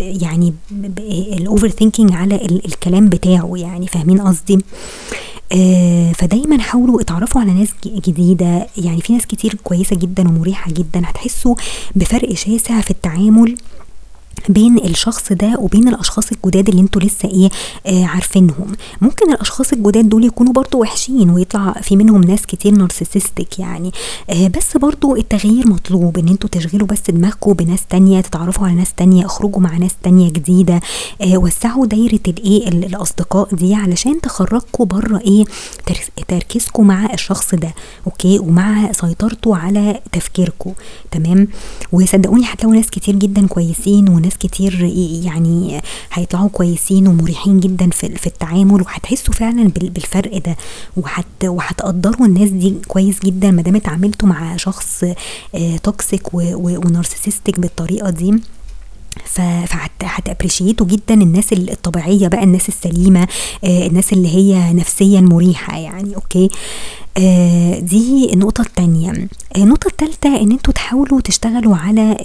يعني 0.00 0.54
ال 1.38 1.68
overthinking 1.68 2.12
على 2.12 2.36
الكلام 2.66 3.08
بتاعه 3.08 3.52
يعني 3.56 3.86
فاهمين 3.86 4.20
قصدي؟ 4.20 4.58
آه 5.52 6.12
فدايما 6.12 6.58
حاولوا 6.60 7.00
اتعرفوا 7.00 7.40
على 7.40 7.52
ناس 7.52 7.68
جديدة 7.86 8.66
يعني 8.78 9.00
في 9.00 9.12
ناس 9.12 9.26
كتير 9.26 9.54
كويسة 9.64 9.96
جدا 9.96 10.28
ومريحة 10.28 10.70
جدا 10.70 11.02
هتحسوا 11.04 11.54
بفرق 11.94 12.34
شاسع 12.34 12.80
في 12.80 12.90
التعامل. 12.90 13.56
بين 14.48 14.78
الشخص 14.78 15.32
ده 15.32 15.54
وبين 15.58 15.88
الأشخاص 15.88 16.24
الجداد 16.32 16.68
اللي 16.68 16.80
أنتوا 16.80 17.00
لسه 17.02 17.28
إيه 17.28 17.48
آه 17.86 18.04
عارفينهم. 18.04 18.72
ممكن 19.00 19.32
الأشخاص 19.32 19.72
الجداد 19.72 20.08
دول 20.08 20.24
يكونوا 20.24 20.52
برضو 20.52 20.78
وحشين 20.80 21.30
ويطلع 21.30 21.72
في 21.72 21.96
منهم 21.96 22.20
ناس 22.24 22.46
كتير 22.46 22.72
narcissistic 22.72 23.58
يعني. 23.58 23.90
آه 24.30 24.48
بس 24.48 24.76
برضو 24.76 25.16
التغيير 25.16 25.68
مطلوب 25.68 26.18
ان 26.18 26.28
أنتوا 26.28 26.48
تشغلوا 26.52 26.86
بس 26.86 27.00
دماغكم 27.10 27.52
بناس 27.52 27.80
تانية 27.90 28.20
تتعرفوا 28.20 28.66
على 28.66 28.74
ناس 28.76 28.92
تانية 28.96 29.26
اخرجوا 29.26 29.60
مع 29.60 29.76
ناس 29.76 29.94
تانية 30.02 30.30
جديدة. 30.30 30.80
آه 31.22 31.38
وسعوا 31.38 31.86
دايرة 31.86 32.20
الايه 32.28 32.68
الأصدقاء 32.68 33.54
دي 33.54 33.74
علشان 33.74 34.20
تخرجكم 34.20 34.84
بره 34.84 35.18
إيه 35.18 35.44
تركيزكم 36.28 36.86
مع 36.86 37.12
الشخص 37.14 37.54
ده 37.54 37.74
أوكي؟ 38.06 38.38
ومع 38.38 38.92
سيطرته 38.92 39.56
على 39.56 40.00
تفكيركم 40.12 40.72
تمام؟ 41.10 41.48
وصدقوني 41.92 42.44
هتلاقوا 42.46 42.74
ناس 42.76 42.90
كتير 42.90 43.14
جدا 43.16 43.46
كويسين 43.46 44.08
وناس 44.08 44.33
ناس 44.34 44.38
كتير 44.38 44.84
يعني 45.24 45.80
هيطلعوا 46.12 46.48
كويسين 46.48 47.06
ومريحين 47.08 47.60
جدا 47.60 47.90
في, 47.90 48.08
في 48.14 48.26
التعامل 48.26 48.82
وهتحسوا 48.82 49.34
فعلا 49.34 49.68
بالفرق 49.68 50.38
ده. 50.38 50.56
وهت 50.96 51.44
وهتقدروا 51.44 52.26
الناس 52.26 52.48
دي 52.50 52.74
كويس 52.88 53.20
جدا 53.20 53.50
ما 53.50 53.62
دام 53.62 53.76
اتعاملتوا 53.76 54.28
مع 54.28 54.56
شخص 54.56 55.04
toxic 55.82 56.34
و 56.34 56.44
narcissistic 56.44 57.60
بالطريقة 57.60 58.10
دي. 58.10 58.34
فهت 59.24 59.59
appreciate 59.59 60.74
وا 60.74 60.86
جدا 60.86 61.14
الناس 61.14 61.52
الطبيعية 61.52 62.28
بقى 62.28 62.44
الناس 62.44 62.68
السليمة 62.68 63.26
آه 63.64 63.86
الناس 63.86 64.12
اللي 64.12 64.28
هي 64.28 64.72
نفسيا 64.72 65.20
مريحة 65.20 65.78
يعني 65.78 66.16
okay؟ 66.16 66.48
آه 67.18 67.78
دي 67.78 68.32
النقطة 68.32 68.62
التانية. 68.62 69.10
آه، 69.10 69.58
النقطة 69.58 69.86
التالتة 69.88 70.36
إن 70.40 70.52
أنتوا 70.52 70.72
تحاولوا 70.72 71.20
تشتغلوا 71.20 71.76
على 71.76 72.16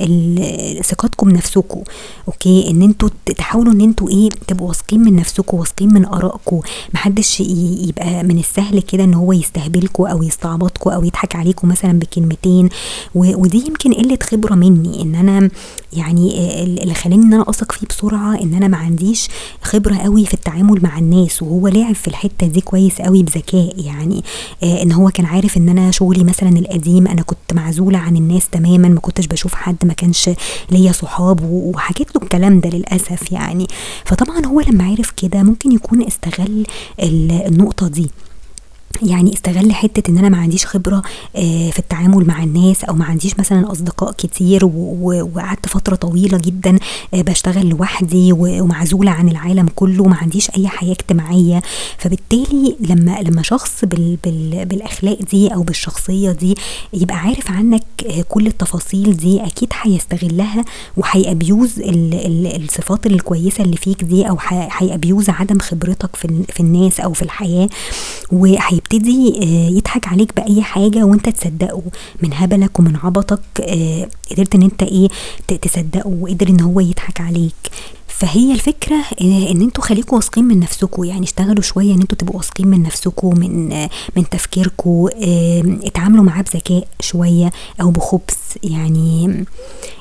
ثقتكم 0.86 1.30
نفسكم 1.30 1.82
okay؟ 2.28 2.70
إن 2.70 2.82
أنتوا 2.82 3.10
تحاولوا 3.38 3.74
إن 3.74 3.82
أنتوا 3.82 4.10
إيه 4.10 4.30
تبقوا 4.48 4.68
واثقين 4.68 5.00
من 5.00 5.16
نفسكم 5.16 5.58
واثقين 5.58 5.94
من 5.94 6.06
ارائكم 6.06 6.62
محدش 6.94 7.40
يبقى 7.88 8.24
من 8.24 8.40
السهل 8.40 8.82
كده 8.82 9.04
إن 9.04 9.14
هو 9.14 9.34
يستهبلكم 9.34 10.06
أو 10.06 10.24
يستعبطكم 10.24 10.90
أو 10.90 11.04
يضحك 11.04 11.36
عليكم 11.36 11.68
مثلا 11.68 12.00
بكلمتين. 12.00 12.70
ودي 13.16 13.64
يمكن 13.68 13.94
قلة 13.94 14.18
خبرة 14.24 14.56
مني 14.56 15.02
إن 15.02 15.16
أنا 15.16 15.50
يعني 15.94 16.30
اللي 16.84 16.94
خلاني 16.94 17.24
إن 17.26 17.34
أنا 17.34 17.50
أثق 17.50 17.72
فيه 17.72 17.88
بسرعة 17.88 18.42
إن 18.42 18.54
أنا 18.54 18.68
ما 18.68 18.78
عنديش 18.78 19.28
خبرة 19.62 19.96
قوي 19.98 20.26
في 20.26 20.34
التعامل 20.34 20.84
مع 20.84 20.98
الناس 20.98 21.44
وهو 21.44 21.68
لعب 21.68 21.96
في 21.96 22.08
الحتة 22.08 22.48
دي 22.48 22.62
كويس 22.62 23.02
قوي 23.02 23.24
بذكاء 23.24 23.74
يعني 23.78 24.24
آه 24.64 24.84
إن 24.84 24.92
هو 24.92 25.10
كان 25.10 25.26
عارف 25.26 25.58
إن 25.58 25.70
أنا 25.70 25.92
شغلي 25.92 26.24
مثلا 26.24 26.50
القديم 26.50 27.08
أنا 27.08 27.22
كنت 27.22 27.54
معزولة 27.54 27.98
عن 27.98 28.18
الناس 28.18 28.50
تماما 28.50 28.88
ما 28.88 29.00
كنتش 29.00 29.28
بشوف 29.28 29.54
حد 29.54 29.86
ما 29.86 29.94
كانش 29.94 30.30
ليا 30.72 30.92
صحاب 30.92 31.40
وحكيت 31.44 32.16
له 32.16 32.22
الكلام 32.24 32.60
ده 32.60 32.70
للأسف 32.70 33.32
يعني. 33.32 33.68
فطبعا 34.06 34.46
هو 34.46 34.60
لما 34.62 34.84
عرف 34.84 35.12
كده 35.12 35.44
ممكن 35.44 35.72
يكون 35.72 36.04
استغل 36.08 36.66
النقطة 37.48 37.88
دي. 37.88 38.10
يعني 39.02 39.34
استغل 39.34 39.74
حتة 39.74 40.12
إن 40.12 40.18
أنا 40.18 40.30
ما 40.30 40.38
عنديش 40.38 40.66
خبرة 40.66 41.02
آه، 41.36 41.70
في 41.70 41.80
التعامل 41.80 42.28
مع 42.28 42.44
الناس 42.44 42.84
أو 42.84 42.94
ما 42.94 43.06
عنديش 43.06 43.40
مثلا 43.40 43.72
أصدقاء 43.72 44.12
كتير 44.12 44.66
وقعدت 44.66 45.66
فترة 45.68 45.96
طويلة 45.96 46.38
جدا 46.38 46.80
آه، 47.14 47.22
بشتغل 47.22 47.70
لوحدي 47.70 48.34
ومعزولة 48.34 49.12
عن 49.12 49.30
العالم 49.30 49.70
كله 49.76 50.04
ما 50.04 50.16
عنديش 50.16 50.50
أي 50.50 50.68
حياة 50.68 50.92
اجتماعية. 50.92 51.62
فبالتالي 51.98 52.76
لما 52.80 53.22
لما 53.22 53.42
شخص 53.42 53.86
بال 53.86 54.18
بال 54.24 54.66
بالأخلاق 54.66 55.20
دي 55.32 55.48
أو 55.54 55.64
بالشخصية 55.64 56.32
دي 56.32 56.56
يبقى 56.94 57.18
عارف 57.18 57.52
عنك 57.52 57.84
آه، 58.10 58.22
كل 58.30 58.48
التفاصيل 58.48 59.18
دي 59.18 59.46
أكيد 59.46 59.70
هيستغلها 59.82 60.66
وهيأبيوز 60.98 61.74
الصفات 61.86 63.06
الكويسة 63.06 63.64
اللي 63.64 63.78
فيك 63.78 64.04
دي 64.04 64.30
أو 64.30 64.38
هيأبيوز 64.50 65.30
عدم 65.30 65.60
خبرتك 65.60 66.16
في, 66.16 66.44
في 66.54 66.60
الناس 66.60 67.00
أو 67.00 67.14
في 67.14 67.22
الحياة. 67.22 67.70
وهي 68.32 68.79
هيبتدي 68.94 69.40
آه، 69.44 69.70
يضحك 69.70 70.08
عليك 70.08 70.36
بأي 70.36 70.62
حاجة 70.62 71.04
وأنت 71.04 71.30
تصدقه 71.30 71.82
من 72.24 72.34
هبلك 72.34 72.80
ومن 72.80 72.96
عبطك 72.96 73.42
آه، 73.62 74.10
قدرت 74.32 74.56
إن 74.56 74.62
أنت 74.62 74.84
إيه 74.84 75.08
تصدقه 75.62 76.08
وقدر 76.08 76.50
إن 76.50 76.62
هو 76.62 76.80
يضحك 76.80 77.22
عليك. 77.22 77.54
فهي 78.08 78.52
الفكرة 78.54 78.98
إن 79.22 79.62
أنتوا 79.62 79.84
خليكوا 79.84 80.18
واثقين 80.18 80.44
من 80.46 80.60
نفسكم 80.60 81.04
يعني 81.04 81.24
اشتغلوا 81.24 81.62
شوية 81.62 81.94
إن 81.94 82.02
أنتوا 82.02 82.18
تبقوا 82.18 82.38
واثقين 82.38 82.68
من 82.68 82.84
نفسكم 82.84 83.40
من 83.40 83.70
من 84.16 84.30
تفكيركم 84.32 85.08
اتعاملوا 85.84 86.24
معاه 86.24 86.42
بذكاء 86.42 86.88
شوية 87.00 87.52
أو 87.82 87.90
بخبث. 87.92 88.58
يعني 88.64 89.26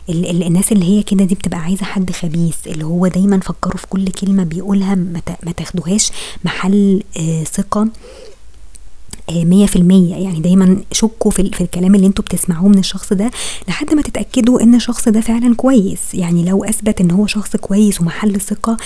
ال 0.09 0.27
ال 0.31 0.43
الناس 0.43 0.73
اللي 0.73 0.85
هي 0.85 1.03
كده 1.03 1.25
دي 1.25 1.35
بتبقى 1.35 1.59
عايزة 1.61 1.85
حد 1.85 2.11
خبيث 2.13 2.57
اللي 2.67 2.85
هو 2.85 3.07
دايما 3.07 3.41
فكروا 3.41 3.77
في 3.77 3.87
كل 3.87 4.09
كلمة 4.09 4.45
بيقولها 4.45 4.95
ما 5.43 5.53
تاخدوهاش 5.57 6.11
محل 6.45 7.03
آه، 7.19 7.45
ثقة. 7.45 7.89
مية 9.31 9.67
في 9.67 9.77
المية. 9.77 10.15
يعني 10.17 10.41
دايما 10.41 10.77
شكوا 10.93 11.31
في, 11.31 11.51
في 11.51 11.61
الكلام 11.61 11.95
اللي 11.95 12.07
أنتوا 12.07 12.25
بتسمعوه 12.25 12.69
من 12.69 12.79
الشخص 12.79 13.13
ده 13.13 13.31
لحد 13.69 13.95
ما 13.95 14.03
تتأكدوا 14.03 14.61
إن 14.63 14.75
الشخص 14.75 15.09
ده 15.09 15.21
فعلا 15.21 15.55
كويس. 15.55 16.15
يعني 16.15 16.45
لو 16.45 16.65
أثبت 16.65 17.01
إن 17.01 17.11
هو 17.11 17.27
شخص 17.27 17.57
كويس 17.57 18.01
ومحل 18.01 18.41
ثقة 18.41 18.77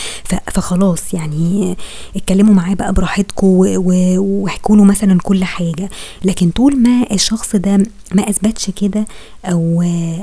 فخلاص 0.47 1.15
يعني 1.15 1.77
اتكلموا 2.17 2.55
معاه 2.55 2.75
بقى 2.75 2.93
براحتكم 2.93 3.47
واحكوا 3.47 4.77
له 4.77 4.85
مثلا 4.85 5.19
كل 5.23 5.45
حاجة. 5.45 5.91
لكن 6.25 6.51
طول 6.51 6.77
ما 6.77 7.07
الشخص 7.13 7.57
ده 7.57 7.77
ما 8.15 8.31
أثبتش 8.31 8.71
كده 8.71 9.07
أو 9.45 9.83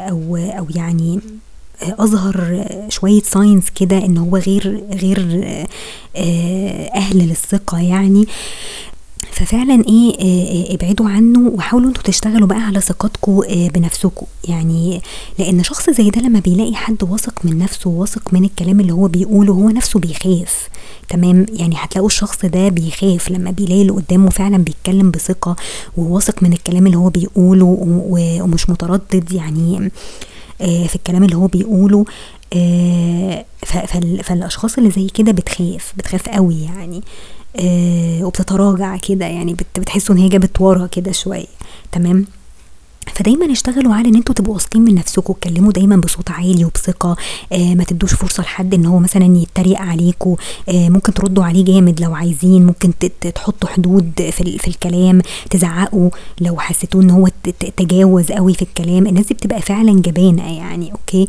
أو 0.10 0.36
أو 0.38 0.68
يعني 0.76 1.20
أظهر 1.84 2.66
شوية 2.90 3.22
ساينز 3.22 3.64
كده 3.76 3.98
إن 4.06 4.18
هو 4.18 4.38
غير 4.38 4.84
غير 4.94 5.42
آه، 6.16 6.88
أهل 6.96 7.18
للثقة 7.18 7.80
يعني 7.80 8.28
ففعلا 9.32 9.84
إيه 9.88 10.16
آه، 10.20 10.72
آه، 10.72 10.76
ابعدوا 10.76 11.10
عنه 11.10 11.50
وحاولوا 11.50 11.90
أنتوا 11.90 12.04
تشتغلوا 12.04 12.48
بقى 12.48 12.62
على 12.62 12.82
ثقتكم 12.82 13.42
آه، 13.50 13.68
بنفسكم 13.68 14.26
يعني 14.48 15.02
لأن 15.40 15.64
شخص 15.64 15.90
زي 15.90 16.10
ده 16.10 16.22
لما 16.22 16.40
بيلاقي 16.40 16.76
حد 16.76 17.04
واثق 17.04 17.46
من 17.46 17.58
نفسه 17.58 17.90
واثق 17.90 18.34
من 18.34 18.44
الكلام 18.46 18.80
اللي 18.80 18.94
هو 18.94 19.08
بيقوله 19.08 19.54
هو 19.54 19.70
نفسه 19.70 20.00
بيخاف. 20.00 20.70
تمام؟ 21.10 21.46
يعني 21.54 21.76
هتلاقوا 21.78 22.08
الشخص 22.08 22.46
ده 22.46 22.70
بيخاف 22.70 23.32
لما 23.32 23.52
بيلاقي 23.52 23.82
اللي 23.82 23.94
قدامه 23.94 24.30
فعلا 24.30 24.58
بيتكلم 24.58 25.12
بثقة 25.12 25.56
وواثق 25.98 26.44
من 26.44 26.54
الكلام 26.54 26.88
اللي 26.88 26.98
هو 26.98 27.10
بيقوله 27.10 27.78
ومش 28.10 28.70
متردد 28.70 29.32
يعني 29.32 29.92
في 30.60 30.96
الكلام 30.96 31.24
اللي 31.24 31.36
هو 31.36 31.48
بيقوله. 31.48 32.06
فالأشخاص 34.24 34.78
اللي 34.78 34.92
زي 34.92 35.08
كده 35.08 35.32
بتخاف 35.32 35.94
بتخاف 35.98 36.30
قوي 36.30 36.62
يعني. 36.62 37.02
وبتتراجع 38.22 38.98
كده 38.98 39.26
يعني 39.26 39.54
بتحسوا 39.54 40.16
إن 40.16 40.20
هي 40.22 40.30
جابت 40.30 40.62
ورا 40.62 40.88
كده 40.88 41.12
شوية. 41.12 41.46
تمام؟ 41.92 42.26
فدايما 43.14 43.52
اشتغلوا 43.52 43.94
على 43.94 44.08
إن 44.10 44.16
أنتوا 44.16 44.36
تبقوا 44.36 44.54
واثقين 44.54 44.82
من 44.82 44.96
نفسكم 44.96 45.34
اتكلموا 45.34 45.72
دايما 45.72 45.96
بصوت 45.96 46.32
عالي 46.32 46.66
وبثقة 46.66 47.16
آه 47.54 47.74
ما 47.76 47.84
تدوش 47.84 48.14
فرصة 48.14 48.44
لحد 48.44 48.74
إن 48.74 48.86
هو 48.86 49.00
مثلا 49.00 49.38
يتريق 49.38 49.80
عليكم 49.82 50.36
آه 50.70 50.90
ممكن 50.90 51.14
تردوا 51.14 51.44
عليه 51.44 51.66
جامد 51.66 52.02
لو 52.02 52.16
عايزين 52.16 52.66
ممكن 52.66 52.92
تحطوا 53.36 53.70
حدود 53.70 54.12
في, 54.18 54.58
في 54.58 54.68
الكلام 54.68 55.22
تزعقوا 55.50 56.10
لو 56.42 56.60
حسيتوا 56.60 57.02
إن 57.02 57.10
هو 57.10 57.28
تجاوز 57.78 58.32
قوي 58.32 58.54
في 58.54 58.62
الكلام. 58.62 59.08
الناس 59.08 59.26
دي 59.26 59.34
بتبقى 59.34 59.62
فعلا 59.62 60.02
جبانة 60.02 60.58
يعني 60.58 60.92
أوكي؟ 60.92 61.28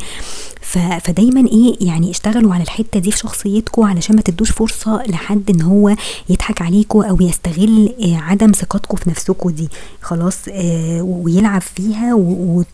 فدايما 1.00 1.48
إيه 1.48 1.74
يعني 1.80 2.10
اشتغلوا 2.10 2.54
على 2.54 2.62
الحتة 2.62 3.00
دي 3.00 3.10
في 3.10 3.18
شخصيتكم 3.18 3.82
علشان 3.82 4.16
ما 4.16 4.22
تدوش 4.22 4.50
فرصة 4.50 5.02
لحد 5.08 5.50
ان 5.50 5.62
هو 5.62 5.96
يضحك 6.28 6.62
عليكم 6.62 7.00
أو 7.02 7.18
يستغل 7.20 7.94
آه، 8.04 8.16
عدم 8.16 8.52
ثقتكم 8.52 8.96
في 8.96 9.10
نفسكم 9.10 9.50
دي. 9.50 9.68
خلاص 10.02 10.36
آه 10.48 11.02
ويلعب 11.02 11.60
فيها 11.62 12.14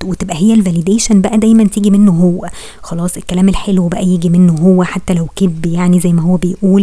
وتبقى 0.05 0.37
هي 0.37 0.55
الفاليديشن 0.55 1.21
بقى 1.21 1.39
دايما 1.39 1.65
تيجي 1.65 1.91
منه 1.91 2.13
هو. 2.13 2.49
خلاص 2.83 3.17
الكلام 3.17 3.49
الحلو 3.49 3.89
بقى 3.89 4.05
يجي 4.07 4.29
منه 4.29 4.53
هو 4.53 4.85
حتى 4.85 5.15
لو 5.15 5.27
كذب 5.37 5.67
يعني 5.67 6.01
زي 6.01 6.13
ما 6.13 6.23
هو 6.23 6.37
بيقول. 6.37 6.83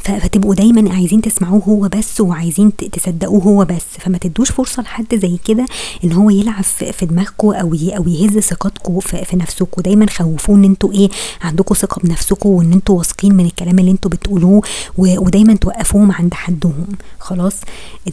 فتبقوا 0.00 0.54
دايما 0.54 0.94
عايزين 0.94 1.22
تسمعوه 1.22 1.62
هو 1.62 1.88
بس 1.98 2.20
وعايزين 2.20 2.76
تصدقوه 2.76 3.42
هو 3.42 3.64
بس. 3.64 3.84
فما 3.98 4.18
تدوش 4.18 4.50
فرصة 4.50 4.82
لحد 4.82 5.14
زي 5.14 5.38
كده 5.44 5.66
إن 6.04 6.12
هو 6.12 6.30
يلعب 6.30 6.64
في 6.64 7.06
دماغكم 7.06 7.48
أو 7.48 7.74
أو 7.96 8.08
يهز 8.08 8.38
ثقتكم 8.38 9.00
في 9.00 9.36
نفسكم 9.36 9.82
دايما 9.82 10.06
خوفوه 10.10 10.56
إن 10.56 10.64
أنتوا 10.64 10.92
إيه 10.92 11.08
عندكم 11.42 11.74
ثقة 11.74 12.00
بنفسكم 12.04 12.48
وإن 12.48 12.72
أنتوا 12.72 12.98
واثقين 12.98 13.34
من 13.34 13.46
الكلام 13.46 13.78
اللي 13.78 13.90
أنتوا 13.90 14.10
بتقولوه 14.10 14.62
ودايما 14.98 15.54
توقفوهم 15.54 16.12
عند 16.12 16.34
حدهم. 16.34 16.86
خلاص؟ 17.18 17.54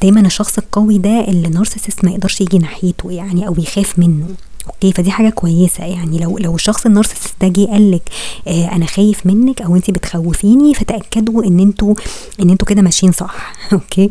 دايما 0.01 0.21
الشخص 0.21 0.57
القوي 0.57 0.97
ده 0.97 1.27
اللي 1.27 1.49
narcissist 1.49 2.05
ما 2.05 2.11
يقدرش 2.11 2.41
يجي 2.41 2.57
ناحيته 2.57 3.11
يعني 3.11 3.47
أو 3.47 3.55
يخاف 3.57 3.99
منه. 3.99 4.27
okay 4.69 4.91
فدي 4.91 5.11
حاجة 5.11 5.29
كويسة. 5.29 5.85
يعني 5.85 6.17
لو 6.19 6.37
لو 6.37 6.55
الشخص 6.55 6.85
ال 6.85 6.90
narcissist 6.90 7.33
ده 7.41 7.47
جه 7.47 7.65
قال 7.71 7.91
لك 7.91 8.09
آه 8.47 8.65
أنا 8.75 8.85
خايف 8.85 9.25
منك 9.25 9.61
أو 9.61 9.75
انت 9.75 9.91
بتخوفيني 9.91 10.73
فتأكدوا 10.73 11.43
إن 11.43 11.59
أنتوا 11.59 11.93
إن 12.41 12.49
أنتوا 12.49 12.67
كده 12.67 12.81
ماشيين 12.81 13.11
صح. 13.11 13.53
okay؟ 13.73 14.09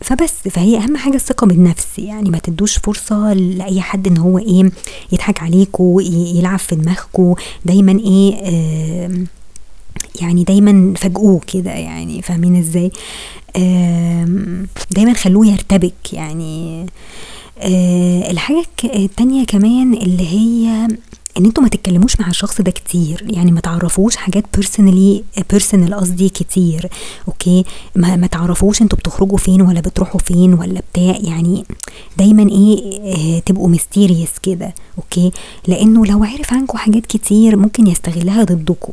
فبس 0.00 0.32
فهي 0.50 0.76
أهم 0.78 0.96
حاجة 0.96 1.14
الثقة 1.14 1.46
بالنفس. 1.46 1.98
يعني 1.98 2.30
ما 2.30 2.38
تدوش 2.38 2.78
فرصة 2.78 3.32
لأي 3.32 3.80
حد 3.80 4.06
إن 4.06 4.16
هو 4.18 4.38
إيه 4.38 4.70
يضحك 5.12 5.42
عليكوا 5.42 6.02
يلعب 6.02 6.58
في 6.58 6.74
دماغكوا. 6.76 7.34
دايما 7.64 7.92
إيه 8.00 8.34
آه 8.42 9.10
يعني 10.20 10.44
دايما 10.44 10.94
فاجئوه 10.96 11.40
كده 11.52 11.70
يعني 11.70 12.22
فاهمين 12.22 12.56
إزاي؟ 12.56 12.90
دايما 14.90 15.12
خلوه 15.14 15.46
يرتبك. 15.46 16.12
يعني 16.12 16.82
آه 16.82 16.86
الحاجة 18.30 18.66
التانية 18.84 19.44
كمان 19.44 19.94
اللي 19.94 20.28
هي 20.28 20.88
إن 21.38 21.44
أنتوا 21.44 21.62
ما 21.62 21.68
تتكلموش 21.68 22.20
مع 22.20 22.28
الشخص 22.28 22.60
ده 22.60 22.70
كتير. 22.70 23.26
يعني 23.30 23.52
ما 23.52 23.60
تعرفوش 23.60 24.16
حاجات 24.16 24.44
personally 24.54 25.24
personal 25.50 25.94
قصدي 25.94 26.28
كتير. 26.28 26.88
okay؟ 27.28 27.64
ما, 27.96 28.16
ما 28.16 28.26
تعرفوش 28.26 28.82
أنتوا 28.82 28.98
بتخرجوا 28.98 29.38
فين 29.38 29.62
ولا 29.62 29.80
بتروحوا 29.80 30.20
فين 30.20 30.54
ولا 30.54 30.82
بتاع. 30.92 31.16
يعني 31.20 31.64
دايما 32.18 32.48
إيه 32.50 33.00
آه 33.14 33.38
تبقوا 33.38 33.68
mysterious 33.68 34.30
كده. 34.42 34.74
okay؟ 34.98 35.32
لأنه 35.66 36.06
لو 36.06 36.24
عرف 36.24 36.52
عنكم 36.52 36.78
حاجات 36.78 37.06
كتير 37.06 37.56
ممكن 37.56 37.86
يستغلها 37.86 38.44
ضدكم. 38.44 38.92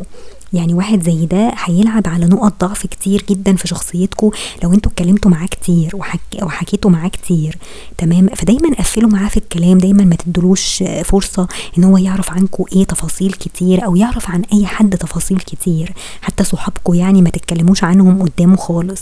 يعني 0.53 0.73
واحد 0.73 1.03
زي 1.03 1.25
ده 1.25 1.53
هيلعب 1.63 2.07
على 2.07 2.25
نقط 2.25 2.53
ضعف 2.61 2.87
كتير 2.87 3.25
جدا 3.29 3.55
في 3.55 3.67
شخصيتكم 3.67 4.31
لو 4.63 4.73
أنتوا 4.73 4.91
اتكلمتوا 4.91 5.31
معاه 5.31 5.47
كتير 5.47 5.95
وحك... 5.95 6.19
وحكيتوا 6.41 6.91
معاه 6.91 7.07
كتير 7.07 7.57
تمام؟ 7.97 8.27
فدايما 8.35 8.75
قفلوا 8.75 9.09
معاه 9.09 9.29
في 9.29 9.37
الكلام 9.37 9.77
دايما 9.77 10.03
ما 10.03 10.15
تدلوش 10.15 10.83
فرصة 11.03 11.47
إن 11.77 11.83
هو 11.83 11.97
يعرف 11.97 12.31
عنكم 12.31 12.63
إيه 12.73 12.83
تفاصيل 12.83 13.31
كتير 13.31 13.85
أو 13.85 13.95
يعرف 13.95 14.29
عن 14.29 14.41
أي 14.53 14.65
حد 14.65 14.97
تفاصيل 14.97 15.37
كتير. 15.37 15.93
حتى 16.21 16.43
صحابكم 16.43 16.93
يعني 16.93 17.21
ما 17.21 17.29
تتكلموش 17.29 17.83
عنهم 17.83 18.21
قدامه 18.21 18.55
خالص. 18.55 19.01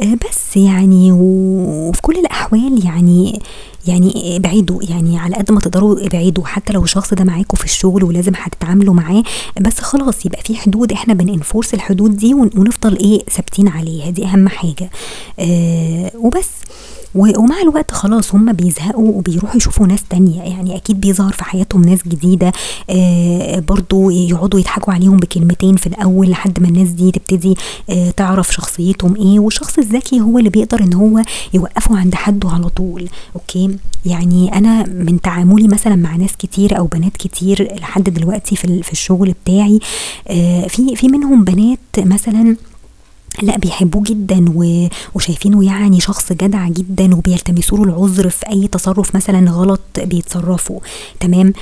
بس 0.00 0.56
يعني 0.56 1.12
وفي 1.12 2.02
كل 2.02 2.18
الأحوال 2.18 2.84
يعني 2.86 3.40
يعني 3.86 4.36
ابعدوا 4.36 4.82
يعني 4.82 5.18
على 5.18 5.36
قد 5.36 5.52
ما 5.52 5.60
تقدروا 5.60 6.06
ابعدوا. 6.06 6.44
حتى 6.46 6.72
لو 6.72 6.84
الشخص 6.84 7.14
ده 7.14 7.24
معاكم 7.24 7.56
في 7.56 7.64
الشغل 7.64 8.04
ولازم 8.04 8.32
هتتعاملوا 8.36 8.94
معاه 8.94 9.22
بس 9.60 9.80
خلاص 9.80 10.26
يبقى 10.26 10.42
في 10.42 10.56
حدود. 10.56 10.92
إحنا 10.92 11.14
بننفورس 11.14 11.74
الحدود 11.74 12.16
دي 12.16 12.34
ونفضل 12.34 12.96
إيه 12.98 13.24
ثابتين 13.30 13.68
عليها. 13.68 14.10
دي 14.10 14.24
أهم 14.24 14.48
حاجة. 14.48 14.90
آه 15.38 16.10
وبس. 16.16 16.48
ومع 17.16 17.60
الوقت 17.62 17.90
خلاص 17.90 18.34
هم 18.34 18.52
بيزهقوا 18.52 19.08
وبيروحوا 19.18 19.56
يشوفوا 19.56 19.86
ناس 19.86 20.04
تانية. 20.10 20.42
يعني 20.42 20.76
أكيد 20.76 21.00
بيظهر 21.00 21.32
في 21.32 21.44
حياتهم 21.44 21.82
ناس 21.84 21.98
جديدة 22.08 22.52
آه 22.90 23.58
برضو 23.58 24.10
يقعدوا 24.10 24.60
يضحكوا 24.60 24.92
عليهم 24.94 25.16
بكلمتين 25.16 25.76
في 25.76 25.86
الأول 25.86 26.30
لحد 26.30 26.60
ما 26.62 26.68
الناس 26.68 26.88
دي 26.88 27.10
تبتدي 27.10 27.54
آه 27.90 28.10
تعرف 28.10 28.52
شخصيتهم 28.52 29.16
إيه. 29.16 29.40
والشخص 29.40 29.78
الذكي 29.78 30.20
هو 30.20 30.38
اللي 30.38 30.50
بيقدر 30.50 30.80
إن 30.80 30.94
هو 30.94 31.22
يوقفه 31.54 31.96
عند 31.98 32.14
حده 32.14 32.48
على 32.48 32.68
طول. 32.68 33.08
okay؟ 33.34 33.76
يعني 34.06 34.54
أنا 34.58 34.86
من 34.88 35.20
تعاملي 35.20 35.68
مثلا 35.68 35.96
مع 35.96 36.16
ناس 36.16 36.36
كتير 36.38 36.78
أو 36.78 36.86
بنات 36.86 37.16
كتير 37.16 37.74
لحد 37.80 38.04
دلوقتي 38.10 38.56
في 38.56 38.82
في 38.82 38.92
الشغل 38.92 39.34
بتاعي 39.44 39.80
آه 40.28 40.66
في 40.66 40.96
في 40.96 41.08
منهم 41.08 41.44
بنات 41.44 41.78
مثلا 41.98 42.56
لا 43.42 43.58
بيحبوه 43.58 44.02
جدا 44.02 44.44
وشايفينه 45.14 45.64
يعني 45.64 46.00
شخص 46.00 46.32
جدع 46.32 46.68
جدا 46.68 47.14
وبيلتمسوا 47.14 47.78
له 47.78 47.84
العذر 47.84 48.28
في 48.28 48.48
أي 48.48 48.68
تصرف 48.68 49.16
مثلا 49.16 49.50
غلط 49.50 49.80
بيتصرفوا. 49.98 50.80
تمام؟ 51.20 51.52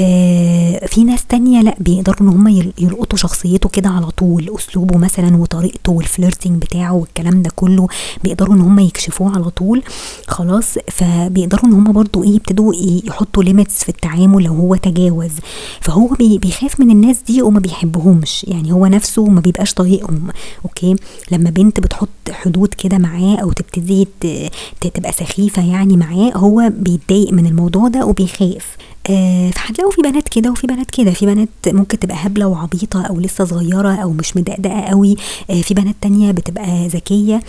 آه 0.00 0.86
في 0.86 1.04
ناس 1.04 1.24
تانية 1.24 1.62
لا 1.62 1.76
بيقدروا 1.80 2.20
إن 2.20 2.28
هم 2.28 2.48
يلقطوا 2.78 3.18
شخصيته 3.18 3.68
كده 3.68 3.88
على 3.90 4.06
طول 4.10 4.50
أسلوبه 4.58 4.98
مثلا 4.98 5.36
وطريقته 5.36 5.92
وال 5.92 6.06
flirting 6.06 6.62
بتاعه 6.62 6.92
والكلام 6.92 7.42
ده 7.42 7.50
كله 7.56 7.86
بيقدروا 8.24 8.54
إن 8.54 8.60
هم 8.60 8.78
يكشفوه 8.78 9.34
على 9.34 9.50
طول. 9.50 9.82
خلاص؟ 10.26 10.74
فبيقدروا 10.90 11.64
إن 11.64 11.72
هم 11.72 11.92
برضو 11.92 12.22
إيه 12.24 12.34
يبتدوا 12.34 12.74
يحطوا 13.04 13.42
limits 13.42 13.84
في 13.84 13.88
التعامل 13.88 14.42
لو 14.44 14.54
هو 14.54 14.76
تجاوز. 14.76 15.32
فهو 15.80 16.08
بيخاف 16.20 16.80
من 16.80 16.90
الناس 16.90 17.16
دي 17.26 17.42
وما 17.42 17.60
بيحبهمش. 17.60 18.44
يعني 18.48 18.72
هو 18.72 18.86
نفسه 18.86 19.26
ما 19.26 19.40
بيبقاش 19.40 19.74
طايقهم. 19.74 20.28
okay؟ 20.64 20.96
لما 21.30 21.50
بنت 21.50 21.80
بتحط 21.80 22.08
حدود 22.30 22.74
كده 22.74 22.98
معاه 22.98 23.36
أو 23.36 23.52
تبتدي 23.52 24.08
تبقى 24.94 25.12
سخيفة 25.12 25.70
يعني 25.72 25.96
معاه 25.96 26.30
هو 26.36 26.72
بيتضايق 26.76 27.32
من 27.32 27.46
الموضوع 27.46 27.88
ده 27.88 28.06
وبيخاف. 28.06 28.76
فهتلاقوا 29.04 29.90
في 29.92 30.02
بنات 30.02 30.28
كده 30.28 30.50
وفي 30.50 30.66
بنات 30.66 30.90
كده. 30.90 31.10
في 31.10 31.26
بنات 31.26 31.48
ممكن 31.66 31.98
تبقى 31.98 32.16
هبلة 32.20 32.46
وعبيطة 32.46 33.02
أو 33.02 33.20
لسه 33.20 33.44
صغيرة 33.44 33.94
أو 33.94 34.12
مش 34.12 34.36
مدقدقة 34.36 34.80
قوي. 34.80 35.16
آه 35.50 35.60
في 35.62 35.74
بنات 35.74 35.94
تانية 36.00 36.30
بتبقى 36.32 36.88
ذكية 36.88 37.40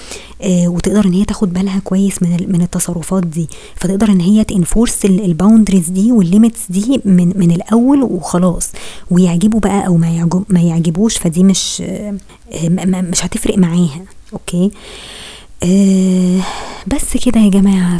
آه 0.41 0.67
وتقدر 0.67 1.05
إن 1.05 1.13
هي 1.13 1.25
تاخد 1.25 1.53
بالها 1.53 1.79
كويس 1.79 2.23
من 2.23 2.45
من 2.51 2.61
التصرفات 2.61 3.23
دي. 3.27 3.49
فتقدر 3.75 4.09
إن 4.09 4.19
هي 4.21 4.43
ت 4.43 4.51
enforce 4.51 5.05
ال 5.05 5.13
boundaries 5.13 5.89
دي 5.89 6.11
وال 6.11 6.23
limits 6.23 6.59
دي 6.69 7.01
من 7.05 7.33
من 7.35 7.51
الأول 7.51 8.03
وخلاص. 8.03 8.71
ويعجبوا 9.11 9.59
بقى 9.59 9.87
أو 9.87 9.97
ما 9.97 10.29
ما 10.49 10.59
يعجبوش 10.61 11.17
فدي 11.17 11.43
مش 11.43 11.83
آه 11.85 12.17
مش 12.85 13.25
هتفرق 13.25 13.57
معاها. 13.57 14.01
okay؟ 14.33 14.65
آه 14.65 14.71
بس 16.87 17.17
كده 17.25 17.39
يا 17.41 17.49
جماعة. 17.49 17.97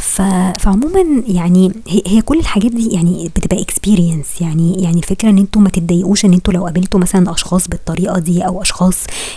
فعموما 0.58 1.22
يعني 1.28 1.72
هي 2.06 2.22
كل 2.22 2.38
الحاجات 2.38 2.70
دي 2.70 2.88
يعني 2.90 3.30
بتبقى 3.36 3.62
experience 3.62 4.40
يعني 4.40 4.82
يعني 4.82 4.96
الفكرة 4.98 5.30
إن 5.30 5.38
أنتوا 5.38 5.62
ما 5.62 5.68
تتضايقوش 5.68 6.24
إن 6.24 6.32
أنتوا 6.32 6.52
لو 6.54 6.64
قابلتوا 6.64 7.00
مثلا 7.00 7.30
أشخاص 7.32 7.68
بالطريقة 7.68 8.18
دي 8.18 8.46
أو 8.46 8.62
أشخاص 8.62 8.96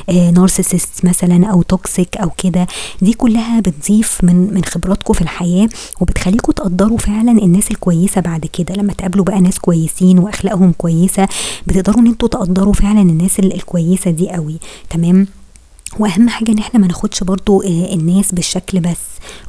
آه 0.09 0.31
narcissist 0.31 1.05
مثلا 1.05 1.47
أو 1.47 1.61
toxic 1.61 2.17
أو 2.17 2.29
كده 2.29 2.67
دي 3.01 3.13
كلها 3.13 3.59
بتضيف 3.59 4.19
من 4.23 4.53
من 4.53 4.63
خبراتكم 4.65 5.13
في 5.13 5.21
الحياة 5.21 5.69
وبتخليكم 6.01 6.51
تقدروا 6.51 6.97
فعلا 6.97 7.31
الناس 7.31 7.71
الكويسة 7.71 8.21
بعد 8.21 8.45
كده. 8.45 8.75
لما 8.75 8.93
تقابلوا 8.93 9.25
بقى 9.25 9.41
ناس 9.41 9.59
كويسين 9.59 10.19
وأخلاقهم 10.19 10.71
كويسة 10.77 11.27
بتقدروا 11.67 12.01
إن 12.01 12.07
أنتوا 12.07 12.27
تقدروا 12.27 12.73
فعلا 12.73 13.01
الناس 13.01 13.39
الكويسة 13.39 14.11
دي 14.11 14.29
قوي. 14.29 14.57
تمام؟ 14.89 15.27
وأهم 15.99 16.29
حاجة 16.29 16.51
إن 16.51 16.57
إحنا 16.59 16.79
ما 16.79 16.87
ناخدش 16.87 17.23
برضو 17.23 17.63
الناس 17.63 18.31
بالشكل 18.31 18.79
بس 18.79 18.97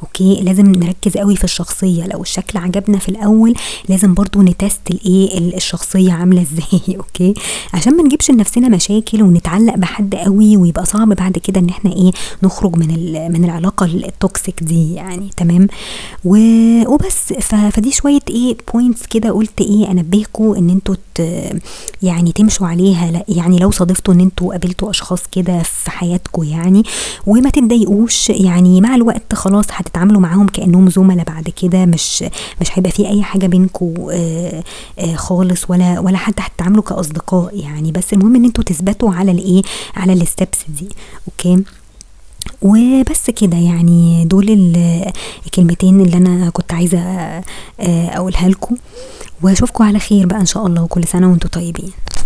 okay؟ 0.01 0.41
لازم 0.41 0.65
نركز 0.65 1.17
قوي 1.17 1.35
في 1.35 1.43
الشخصية. 1.43 2.07
لو 2.07 2.21
الشكل 2.21 2.59
عجبنا 2.59 2.97
في 2.97 3.09
الأول 3.09 3.53
لازم 3.89 4.13
برضو 4.13 4.41
ن 4.41 4.49
test 4.49 4.81
الايه 4.91 5.37
الشخصية 5.57 6.11
عاملة 6.11 6.41
إزاي 6.51 6.97
okay؟ 6.97 7.33
عشان 7.73 7.97
ما 7.97 8.03
نجيبش 8.03 8.31
لنفسنا 8.31 8.69
مشاكل 8.69 9.23
ونتعلق 9.23 9.75
بحد 9.75 10.15
قوي 10.15 10.57
ويبقى 10.57 10.85
صعب 10.85 11.09
بعد 11.09 11.37
كده 11.37 11.59
إن 11.59 11.69
إحنا 11.69 11.93
إيه 11.93 12.11
نخرج 12.43 12.75
من 12.75 12.87
من 13.31 13.45
العلاقة 13.45 13.85
ال 13.85 13.98
toxic 13.98 14.63
دي 14.63 14.93
يعني 14.93 15.29
تمام؟ 15.37 15.67
وبس. 16.25 17.33
فدي 17.71 17.91
شوية 17.91 18.19
إيه 18.29 18.57
points 18.73 19.05
كده 19.05 19.31
قلت 19.31 19.61
إيه 19.61 19.91
انبهكم 19.91 20.53
إن 20.53 20.69
إنتوا 20.69 20.95
يعني 22.03 22.31
تمشوا 22.31 22.67
عليها. 22.67 23.23
يعني 23.27 23.57
لو 23.59 23.71
صادفتوا 23.71 24.13
إن 24.13 24.19
إنتوا 24.19 24.51
قابلتوا 24.51 24.89
أشخاص 24.89 25.19
كده 25.31 25.63
في 25.63 25.91
حياتكم 25.91 26.28
يعني. 26.37 26.83
وما 27.27 27.49
تتضايقوش 27.49 28.29
يعني 28.29 28.81
مع 28.81 28.95
الوقت 28.95 29.35
خلاص 29.35 29.65
هتتعاملوا 29.71 30.21
معاهم 30.21 30.47
كأنهم 30.47 30.89
زملاء 30.89 31.25
بعد 31.25 31.49
كده. 31.49 31.85
مش 31.85 32.23
مش 32.61 32.67
هيبقى 32.73 32.91
في 32.91 33.07
أي 33.09 33.23
حاجة 33.23 33.45
بينكم 33.47 33.93
آه 34.11 34.63
آه 34.99 35.15
خالص 35.15 35.69
ولا 35.69 35.99
ولا 35.99 36.17
حتى 36.17 36.41
هتتعاملوا 36.41 36.83
كأصدقاء 36.83 37.59
يعني. 37.59 37.91
بس 37.91 38.13
المهم 38.13 38.35
إن 38.35 38.45
أنتوا 38.45 38.63
تثبتوا 38.63 39.13
على 39.13 39.31
الإيه؟ 39.31 39.61
على 39.95 40.13
الستبس 40.13 40.57
دي. 40.79 40.89
أوكي؟ 41.27 41.63
وبس 42.61 43.29
كده 43.29 43.57
يعني 43.57 44.25
دول 44.25 44.73
الكلمتين 45.45 46.01
اللي 46.01 46.17
أنا 46.17 46.49
كنت 46.49 46.73
عايزة 46.73 46.99
أقولها 47.79 48.47
لكم. 48.49 48.75
وأشوفكم 49.41 49.83
على 49.83 49.99
خير 49.99 50.25
بقى 50.27 50.39
إن 50.39 50.45
شاء 50.45 50.67
الله 50.67 50.83
وكل 50.83 51.03
سنة 51.03 51.29
وأنتم 51.31 51.49
طيبين. 51.49 51.91